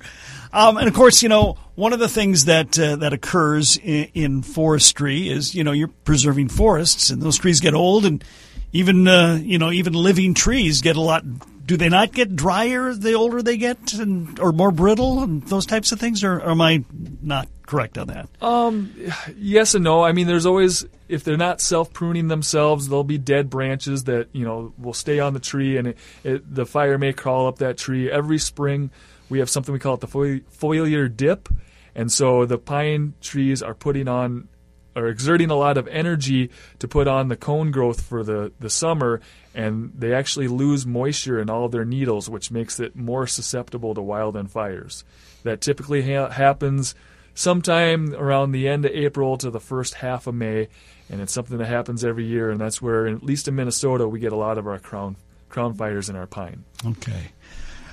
Um, 0.52 0.76
and 0.76 0.88
of 0.88 0.94
course, 0.94 1.22
you 1.22 1.28
know, 1.28 1.56
one 1.74 1.92
of 1.92 1.98
the 1.98 2.08
things 2.08 2.44
that 2.44 2.78
uh, 2.78 2.96
that 2.96 3.12
occurs 3.12 3.78
in, 3.78 4.08
in, 4.14 4.42
forestry 4.42 5.28
is, 5.28 5.54
you 5.54 5.64
know, 5.64 5.72
you're 5.72 5.88
preserving 5.88 6.48
forests, 6.48 7.10
and 7.10 7.20
those 7.20 7.36
trees 7.36 7.60
get 7.60 7.74
old, 7.74 8.06
and 8.06 8.24
even 8.72 9.08
uh, 9.08 9.38
you 9.42 9.58
know 9.58 9.70
even 9.70 9.92
living 9.92 10.34
trees 10.34 10.80
get 10.80 10.96
a 10.96 11.00
lot. 11.00 11.24
Do 11.66 11.76
they 11.76 11.88
not 11.88 12.12
get 12.12 12.36
drier 12.36 12.94
the 12.94 13.14
older 13.14 13.42
they 13.42 13.56
get, 13.56 13.92
and 13.94 14.38
or 14.38 14.52
more 14.52 14.70
brittle 14.70 15.22
and 15.22 15.42
those 15.42 15.66
types 15.66 15.92
of 15.92 15.98
things? 15.98 16.22
Or, 16.22 16.36
or 16.36 16.50
am 16.50 16.60
I 16.60 16.84
not 17.20 17.48
correct 17.66 17.98
on 17.98 18.06
that? 18.06 18.28
Um, 18.40 18.94
yes 19.36 19.74
and 19.74 19.82
no. 19.84 20.02
I 20.02 20.12
mean, 20.12 20.28
there's 20.28 20.46
always 20.46 20.86
if 21.08 21.24
they're 21.24 21.36
not 21.36 21.60
self 21.60 21.92
pruning 21.92 22.28
themselves, 22.28 22.88
there'll 22.88 23.04
be 23.04 23.18
dead 23.18 23.50
branches 23.50 24.04
that 24.04 24.28
you 24.32 24.44
know 24.44 24.72
will 24.78 24.94
stay 24.94 25.18
on 25.18 25.34
the 25.34 25.40
tree, 25.40 25.76
and 25.76 25.88
it, 25.88 25.98
it, 26.24 26.54
the 26.54 26.66
fire 26.66 26.98
may 26.98 27.12
crawl 27.12 27.48
up 27.48 27.58
that 27.58 27.76
tree. 27.76 28.10
Every 28.10 28.38
spring, 28.38 28.90
we 29.28 29.40
have 29.40 29.50
something 29.50 29.72
we 29.72 29.78
call 29.78 29.94
it 29.94 30.00
the 30.00 30.06
foliar 30.06 31.14
dip, 31.14 31.48
and 31.94 32.10
so 32.10 32.46
the 32.46 32.58
pine 32.58 33.14
trees 33.20 33.62
are 33.62 33.74
putting 33.74 34.08
on 34.08 34.48
are 34.96 35.08
exerting 35.08 35.50
a 35.50 35.54
lot 35.54 35.76
of 35.76 35.86
energy 35.88 36.50
to 36.78 36.88
put 36.88 37.06
on 37.06 37.28
the 37.28 37.36
cone 37.36 37.70
growth 37.70 38.00
for 38.00 38.24
the, 38.24 38.50
the 38.58 38.70
summer, 38.70 39.20
and 39.56 39.90
they 39.96 40.12
actually 40.12 40.48
lose 40.48 40.86
moisture 40.86 41.40
in 41.40 41.48
all 41.48 41.68
their 41.68 41.84
needles, 41.84 42.28
which 42.28 42.50
makes 42.50 42.78
it 42.78 42.94
more 42.94 43.26
susceptible 43.26 43.94
to 43.94 44.02
wildland 44.02 44.50
fires. 44.50 45.02
That 45.44 45.62
typically 45.62 46.02
ha- 46.02 46.28
happens 46.28 46.94
sometime 47.34 48.14
around 48.14 48.52
the 48.52 48.68
end 48.68 48.84
of 48.84 48.92
April 48.92 49.38
to 49.38 49.50
the 49.50 49.58
first 49.58 49.94
half 49.94 50.26
of 50.26 50.34
May, 50.34 50.68
and 51.08 51.22
it's 51.22 51.32
something 51.32 51.56
that 51.56 51.66
happens 51.66 52.04
every 52.04 52.26
year, 52.26 52.50
and 52.50 52.60
that's 52.60 52.82
where, 52.82 53.06
at 53.06 53.22
least 53.22 53.48
in 53.48 53.54
Minnesota, 53.54 54.06
we 54.06 54.20
get 54.20 54.32
a 54.32 54.36
lot 54.36 54.58
of 54.58 54.66
our 54.66 54.78
crown 54.78 55.16
crown 55.48 55.72
fires 55.72 56.10
in 56.10 56.16
our 56.16 56.26
pine. 56.26 56.64
Okay. 56.84 57.30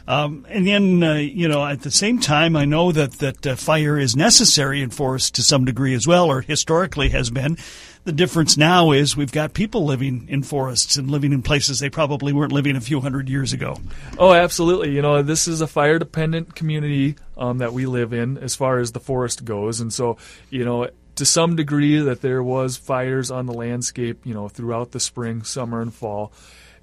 Um, 0.08 0.46
and 0.50 0.68
then, 0.68 1.02
uh, 1.02 1.14
you 1.16 1.48
know, 1.48 1.66
at 1.66 1.82
the 1.82 1.92
same 1.92 2.20
time, 2.20 2.56
I 2.56 2.66
know 2.66 2.92
that 2.92 3.14
that 3.14 3.48
uh, 3.48 3.56
fire 3.56 3.98
is 3.98 4.16
necessary 4.16 4.82
in 4.82 4.90
forests 4.90 5.32
to 5.32 5.44
some 5.44 5.64
degree 5.64 5.94
as 5.94 6.06
well, 6.06 6.30
or 6.30 6.42
historically 6.42 7.10
has 7.10 7.30
been. 7.30 7.58
The 8.06 8.12
difference 8.12 8.58
now 8.58 8.92
is 8.92 9.16
we've 9.16 9.32
got 9.32 9.54
people 9.54 9.86
living 9.86 10.26
in 10.28 10.44
forests 10.44 10.98
and 10.98 11.10
living 11.10 11.32
in 11.32 11.42
places 11.42 11.80
they 11.80 11.90
probably 11.90 12.34
weren't 12.34 12.52
living 12.52 12.76
a 12.76 12.82
few 12.82 13.00
hundred 13.00 13.30
years 13.30 13.54
ago. 13.54 13.78
Oh, 14.20 14.34
absolutely. 14.34 14.92
You 14.92 15.02
know, 15.02 15.22
this 15.22 15.48
is 15.48 15.62
a 15.62 15.68
fire 15.68 16.00
dependent 16.00 16.54
community 16.54 17.16
um, 17.38 17.60
that 17.60 17.72
we 17.72 17.86
live 17.86 18.12
in 18.12 18.38
as 18.38 18.56
far 18.56 18.80
as 18.80 18.92
the 18.92 19.00
forest 19.00 19.46
goes. 19.46 19.80
And 19.80 19.94
so, 19.94 20.18
you 20.50 20.66
know, 20.66 20.90
to 21.16 21.26
some 21.26 21.56
degree 21.56 21.98
that 22.00 22.20
there 22.20 22.44
was 22.44 22.76
fires 22.76 23.32
on 23.32 23.46
the 23.46 23.54
landscape, 23.54 24.26
you 24.26 24.34
know, 24.34 24.50
throughout 24.50 24.92
the 24.92 25.00
spring, 25.00 25.44
summer, 25.44 25.82
and 25.82 25.94
fall. 25.94 26.34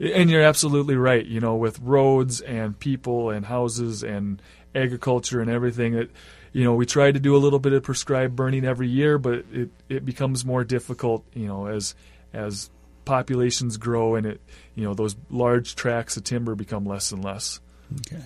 And 0.00 0.30
you're 0.30 0.42
absolutely 0.42 0.97
right. 0.97 1.25
You 1.25 1.40
know, 1.40 1.57
with 1.57 1.78
roads 1.80 2.40
and 2.40 2.78
people 2.78 3.30
and 3.30 3.45
houses 3.45 4.02
and 4.02 4.40
agriculture 4.75 5.40
and 5.40 5.50
everything, 5.50 5.95
that 5.95 6.11
you 6.52 6.64
know 6.64 6.75
we 6.75 6.87
try 6.87 7.12
to 7.12 7.21
do 7.21 7.37
a 7.37 7.38
little 7.38 7.59
bit 7.59 7.75
of 7.75 7.83
prescribed 7.83 8.35
burning 8.35 8.64
every 8.64 8.88
year, 8.88 9.19
but 9.19 9.45
it 9.52 9.71
it 9.88 10.04
becomes 10.04 10.45
more 10.45 10.64
difficult. 10.64 11.25
You 11.35 11.47
know, 11.47 11.66
as 11.66 11.95
as 12.33 12.71
populations 13.04 13.76
grow 13.76 14.14
and 14.14 14.26
it 14.26 14.40
you 14.75 14.85
know 14.85 14.95
those 14.95 15.16
large 15.30 15.75
tracts 15.75 16.16
of 16.16 16.25
timber 16.25 16.54
become 16.54 16.85
less 16.85 17.12
and 17.12 17.23
less. 17.25 17.61
Okay. 18.07 18.23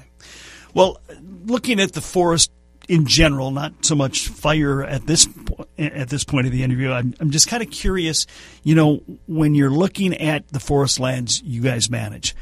Well, 0.74 1.00
looking 1.46 1.80
at 1.80 1.92
the 1.92 2.00
forest 2.00 2.50
in 2.88 3.06
general, 3.06 3.50
not 3.50 3.84
so 3.84 3.94
much 3.94 4.28
fire 4.28 4.82
at 4.82 5.06
this 5.06 5.28
at 5.78 6.08
this 6.08 6.24
point 6.24 6.46
of 6.46 6.52
the 6.52 6.62
interview. 6.62 6.90
I'm, 6.90 7.14
I'm 7.20 7.30
just 7.30 7.48
kind 7.48 7.62
of 7.62 7.70
curious, 7.70 8.26
you 8.62 8.74
know, 8.74 9.02
when 9.26 9.54
you're 9.54 9.70
looking 9.70 10.14
at 10.14 10.48
the 10.48 10.60
forest 10.60 11.00
lands 11.00 11.42
you 11.42 11.60
guys 11.60 11.90
manage, 11.90 12.34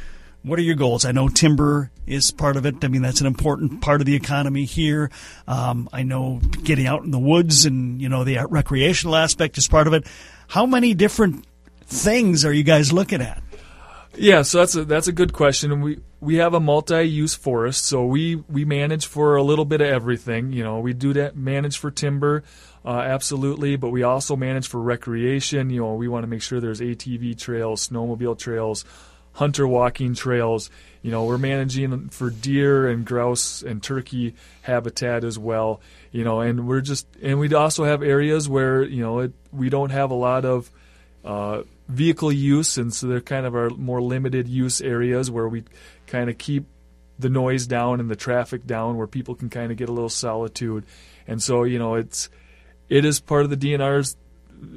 what 0.42 0.58
are 0.58 0.62
your 0.62 0.74
goals? 0.74 1.04
I 1.04 1.12
know 1.12 1.28
timber 1.28 1.90
is 2.06 2.30
part 2.30 2.56
of 2.56 2.66
it. 2.66 2.84
I 2.84 2.88
mean, 2.88 3.02
that's 3.02 3.20
an 3.20 3.26
important 3.26 3.80
part 3.80 4.00
of 4.00 4.06
the 4.06 4.16
economy 4.16 4.64
here. 4.64 5.10
Um, 5.46 5.88
I 5.92 6.02
know 6.02 6.40
getting 6.64 6.86
out 6.86 7.04
in 7.04 7.10
the 7.10 7.18
woods 7.18 7.64
and 7.64 8.00
you 8.00 8.08
know 8.08 8.24
the 8.24 8.38
recreational 8.48 9.16
aspect 9.16 9.58
is 9.58 9.68
part 9.68 9.86
of 9.86 9.94
it. 9.94 10.06
How 10.48 10.66
many 10.66 10.94
different 10.94 11.46
things 11.86 12.44
are 12.44 12.52
you 12.52 12.64
guys 12.64 12.92
looking 12.92 13.20
at? 13.20 13.42
Yeah, 14.14 14.42
so 14.42 14.58
that's 14.58 14.74
a 14.74 14.84
that's 14.84 15.08
a 15.08 15.12
good 15.12 15.32
question. 15.32 15.80
We 15.80 16.00
we 16.20 16.36
have 16.36 16.52
a 16.52 16.60
multi-use 16.60 17.34
forest, 17.34 17.86
so 17.86 18.04
we 18.04 18.36
we 18.36 18.64
manage 18.64 19.06
for 19.06 19.36
a 19.36 19.42
little 19.42 19.64
bit 19.64 19.80
of 19.80 19.88
everything. 19.88 20.52
You 20.52 20.62
know, 20.64 20.80
we 20.80 20.92
do 20.92 21.14
that 21.14 21.34
manage 21.34 21.78
for 21.78 21.90
timber, 21.90 22.44
uh, 22.84 23.00
absolutely, 23.00 23.76
but 23.76 23.88
we 23.88 24.02
also 24.02 24.36
manage 24.36 24.68
for 24.68 24.80
recreation. 24.80 25.70
You 25.70 25.80
know, 25.80 25.94
we 25.94 26.08
want 26.08 26.24
to 26.24 26.26
make 26.26 26.42
sure 26.42 26.60
there's 26.60 26.80
ATV 26.80 27.38
trails, 27.38 27.88
snowmobile 27.88 28.38
trails, 28.38 28.84
hunter 29.32 29.66
walking 29.66 30.14
trails. 30.14 30.68
You 31.00 31.10
know, 31.10 31.24
we're 31.24 31.38
managing 31.38 32.10
for 32.10 32.28
deer 32.28 32.88
and 32.88 33.06
grouse 33.06 33.62
and 33.62 33.82
turkey 33.82 34.34
habitat 34.60 35.24
as 35.24 35.38
well. 35.38 35.80
You 36.10 36.24
know, 36.24 36.40
and 36.40 36.68
we're 36.68 36.82
just 36.82 37.06
and 37.22 37.40
we 37.40 37.52
also 37.54 37.84
have 37.84 38.02
areas 38.02 38.46
where 38.46 38.82
you 38.82 39.00
know 39.02 39.20
it, 39.20 39.32
we 39.52 39.70
don't 39.70 39.90
have 39.90 40.10
a 40.10 40.14
lot 40.14 40.44
of 40.44 40.70
uh, 41.24 41.62
vehicle 41.88 42.32
use, 42.32 42.78
and 42.78 42.92
so 42.92 43.06
they're 43.06 43.20
kind 43.20 43.46
of 43.46 43.54
our 43.54 43.70
more 43.70 44.00
limited 44.00 44.48
use 44.48 44.80
areas 44.80 45.30
where 45.30 45.48
we 45.48 45.64
kind 46.06 46.30
of 46.30 46.38
keep 46.38 46.66
the 47.18 47.28
noise 47.28 47.66
down 47.66 48.00
and 48.00 48.10
the 48.10 48.16
traffic 48.16 48.66
down, 48.66 48.96
where 48.96 49.06
people 49.06 49.34
can 49.34 49.48
kind 49.48 49.70
of 49.70 49.76
get 49.76 49.88
a 49.88 49.92
little 49.92 50.08
solitude. 50.08 50.84
And 51.26 51.42
so, 51.42 51.64
you 51.64 51.78
know, 51.78 51.94
it's 51.94 52.28
it 52.88 53.04
is 53.04 53.20
part 53.20 53.44
of 53.44 53.50
the 53.50 53.56
DNR's 53.56 54.16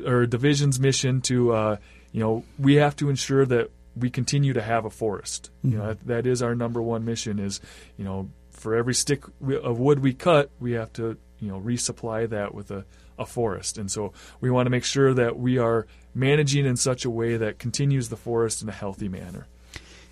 or 0.05 0.25
division's 0.25 0.79
mission 0.79 1.21
to, 1.21 1.53
uh, 1.53 1.77
you 2.11 2.19
know, 2.21 2.43
we 2.57 2.75
have 2.75 2.95
to 2.97 3.09
ensure 3.09 3.45
that 3.45 3.69
we 3.95 4.09
continue 4.09 4.53
to 4.53 4.61
have 4.61 4.85
a 4.85 4.89
forest. 4.89 5.49
Mm-hmm. 5.57 5.71
You 5.71 5.77
know, 5.77 5.87
that, 5.87 6.07
that 6.07 6.27
is 6.27 6.41
our 6.41 6.55
number 6.55 6.81
one 6.81 7.05
mission. 7.05 7.39
Is 7.39 7.61
you 7.97 8.05
know, 8.05 8.29
for 8.51 8.75
every 8.75 8.93
stick 8.93 9.23
of 9.63 9.79
wood 9.79 9.99
we 9.99 10.13
cut, 10.13 10.49
we 10.59 10.73
have 10.73 10.91
to 10.93 11.17
you 11.39 11.49
know 11.49 11.59
resupply 11.59 12.29
that 12.29 12.53
with 12.53 12.71
a 12.71 12.85
a 13.17 13.25
forest. 13.25 13.77
And 13.77 13.91
so 13.91 14.13
we 14.41 14.49
want 14.49 14.65
to 14.65 14.69
make 14.69 14.83
sure 14.83 15.13
that 15.13 15.37
we 15.37 15.57
are 15.57 15.87
managing 16.13 16.65
in 16.65 16.77
such 16.77 17.05
a 17.05 17.09
way 17.09 17.37
that 17.37 17.59
continues 17.59 18.09
the 18.09 18.17
forest 18.17 18.61
in 18.61 18.69
a 18.69 18.73
healthy 18.73 19.09
manner. 19.09 19.47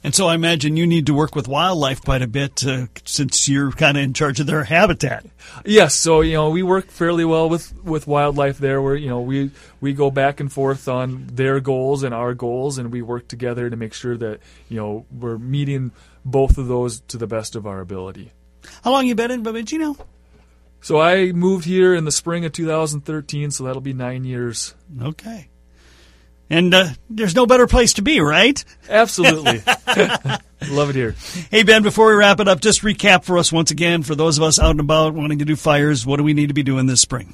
And 0.06 0.14
so 0.14 0.28
I 0.28 0.36
imagine 0.36 0.76
you 0.76 0.86
need 0.86 1.06
to 1.06 1.14
work 1.14 1.34
with 1.34 1.48
wildlife 1.48 2.02
quite 2.02 2.22
a 2.22 2.28
bit 2.28 2.66
uh, 2.68 2.88
since 3.06 3.48
you're 3.48 3.72
kind 3.72 3.98
of 3.98 4.04
in 4.04 4.14
charge 4.14 4.42
of 4.42 4.48
their 4.48 4.66
habitat. 4.66 5.26
Yes, 5.64 5.96
so 5.96 6.20
you 6.20 6.34
know 6.34 6.50
we 6.50 6.62
work 6.62 6.92
fairly 6.92 7.24
well 7.24 7.48
with, 7.48 7.74
with 7.84 8.06
wildlife 8.06 8.58
there. 8.58 8.82
Where 8.82 8.98
you 8.98 9.08
know 9.08 9.22
we 9.22 9.52
we 9.80 9.94
go 9.94 10.12
back 10.12 10.42
and 10.42 10.52
forth 10.52 10.90
on 10.90 11.28
their 11.28 11.62
goals 11.62 12.04
and 12.04 12.14
our 12.14 12.34
goals, 12.34 12.78
and 12.78 12.92
we 12.92 13.02
work 13.02 13.30
together 13.30 13.70
to 13.70 13.78
make 13.78 13.94
sure 13.94 14.18
that 14.18 14.42
you 14.68 14.78
know 14.78 15.06
we're 15.10 15.38
meeting 15.38 15.92
both 16.26 16.58
of 16.58 16.68
those 16.68 17.00
to 17.08 17.18
the 17.18 17.28
best 17.28 17.56
of 17.56 17.66
our 17.66 17.80
ability. 17.80 18.34
How 18.84 18.92
long 18.92 19.06
you 19.06 19.16
been 19.16 19.32
in 19.32 19.42
Bemidji 19.42 19.78
now? 19.78 19.96
So 20.84 21.00
I 21.00 21.32
moved 21.32 21.64
here 21.64 21.96
in 21.96 22.04
the 22.04 22.12
spring 22.12 22.44
of 22.44 22.52
2013, 22.52 23.52
so 23.52 23.64
that'll 23.64 23.82
be 23.82 23.94
nine 23.94 24.26
years. 24.26 24.76
Okay. 25.02 25.48
And 26.50 26.74
uh, 26.74 26.90
there's 27.10 27.36
no 27.36 27.46
better 27.46 27.68
place 27.68 27.94
to 27.94 28.02
be, 28.02 28.20
right? 28.20 28.62
Absolutely. 28.90 29.64
Love 30.70 30.90
it 30.90 30.96
here. 30.96 31.16
Hey, 31.50 31.64
Ben, 31.64 31.84
before 31.84 32.08
we 32.08 32.16
wrap 32.16 32.42
it 32.42 32.50
up, 32.50 32.60
just 32.60 32.82
recap 32.82 33.24
for 33.24 33.38
us 33.38 33.50
once 33.50 33.72
again 33.72 34.04
for 34.04 34.14
those 34.14 34.38
of 34.38 34.44
us 34.44 34.60
out 34.60 34.72
and 34.72 34.82
about 34.82 35.14
wanting 35.14 35.40
to 35.40 35.46
do 35.46 35.56
fires. 35.56 36.06
What 36.06 36.18
do 36.18 36.24
we 36.24 36.34
need 36.34 36.48
to 36.48 36.54
be 36.54 36.64
doing 36.64 36.86
this 36.86 37.00
spring? 37.00 37.34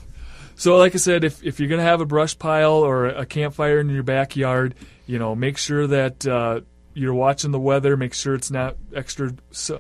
So, 0.55 0.77
like 0.77 0.93
I 0.93 0.99
said, 0.99 1.23
if, 1.23 1.43
if 1.43 1.59
you're 1.59 1.69
going 1.69 1.79
to 1.79 1.85
have 1.85 2.01
a 2.01 2.05
brush 2.05 2.38
pile 2.38 2.73
or 2.73 3.07
a 3.07 3.25
campfire 3.25 3.79
in 3.79 3.89
your 3.89 4.03
backyard, 4.03 4.75
you 5.07 5.17
know, 5.17 5.33
make 5.33 5.57
sure 5.57 5.88
that 5.88 6.27
uh, 6.27 6.62
you're 6.99 7.13
watching 7.13 7.51
the 7.51 7.59
weather. 7.59 7.95
Make 7.97 8.13
sure 8.13 8.35
it's 8.35 8.51
not 8.51 8.75
extra 8.93 9.33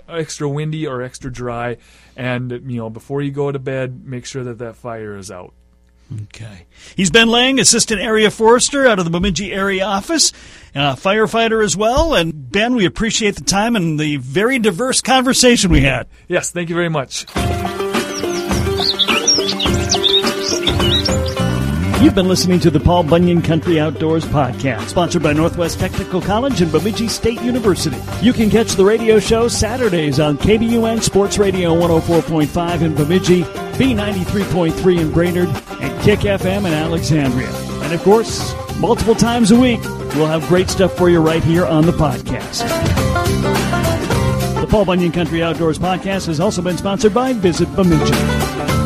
extra 0.07 0.47
windy 0.47 0.87
or 0.87 1.01
extra 1.01 1.31
dry, 1.31 1.77
and 2.15 2.51
you 2.51 2.77
know 2.77 2.89
before 2.89 3.21
you 3.21 3.31
go 3.31 3.51
to 3.51 3.59
bed, 3.59 4.05
make 4.05 4.25
sure 4.25 4.43
that 4.43 4.59
that 4.59 4.75
fire 4.75 5.17
is 5.17 5.29
out. 5.29 5.53
Okay. 6.23 6.65
He's 6.95 7.11
Ben 7.11 7.27
Lang, 7.27 7.59
Assistant 7.59 8.01
Area 8.01 8.31
Forester 8.31 8.87
out 8.87 8.97
of 8.97 9.05
the 9.05 9.11
Bemidji 9.11 9.53
Area 9.53 9.85
Office, 9.85 10.31
uh, 10.73 10.95
firefighter 10.95 11.63
as 11.63 11.77
well. 11.77 12.15
And 12.15 12.51
Ben, 12.51 12.73
we 12.73 12.85
appreciate 12.85 13.35
the 13.35 13.43
time 13.43 13.75
and 13.75 13.99
the 13.99 14.17
very 14.17 14.57
diverse 14.57 15.01
conversation 15.01 15.69
we 15.69 15.81
had. 15.81 16.07
Yes, 16.27 16.51
thank 16.51 16.69
you 16.69 16.75
very 16.75 16.89
much. 16.89 17.27
You've 22.09 22.15
been 22.15 22.27
listening 22.27 22.59
to 22.61 22.71
the 22.71 22.79
Paul 22.79 23.03
Bunyan 23.03 23.43
Country 23.43 23.79
Outdoors 23.79 24.25
podcast, 24.25 24.87
sponsored 24.87 25.21
by 25.21 25.31
Northwest 25.31 25.79
Technical 25.79 26.19
College 26.19 26.59
and 26.59 26.71
Bemidji 26.71 27.07
State 27.07 27.39
University. 27.43 27.97
You 28.25 28.33
can 28.33 28.49
catch 28.49 28.71
the 28.71 28.83
radio 28.83 29.19
show 29.19 29.47
Saturdays 29.47 30.19
on 30.19 30.35
KBUN 30.39 31.03
Sports 31.03 31.37
Radio 31.37 31.71
104.5 31.75 32.81
in 32.81 32.95
Bemidji, 32.95 33.43
B93.3 33.43 34.99
in 34.99 35.11
Brainerd, 35.11 35.49
and 35.81 36.01
Kick 36.01 36.21
FM 36.21 36.65
in 36.65 36.73
Alexandria. 36.73 37.51
And 37.83 37.93
of 37.93 38.01
course, 38.01 38.55
multiple 38.79 39.13
times 39.13 39.51
a 39.51 39.59
week, 39.59 39.83
we'll 40.15 40.25
have 40.25 40.47
great 40.47 40.71
stuff 40.71 40.97
for 40.97 41.11
you 41.11 41.19
right 41.19 41.43
here 41.43 41.67
on 41.67 41.85
the 41.85 41.91
podcast. 41.91 42.67
The 44.59 44.65
Paul 44.65 44.85
Bunyan 44.85 45.11
Country 45.11 45.43
Outdoors 45.43 45.77
podcast 45.77 46.25
has 46.25 46.39
also 46.39 46.63
been 46.63 46.75
sponsored 46.75 47.13
by 47.13 47.33
Visit 47.33 47.67
Bemidji. 47.75 48.78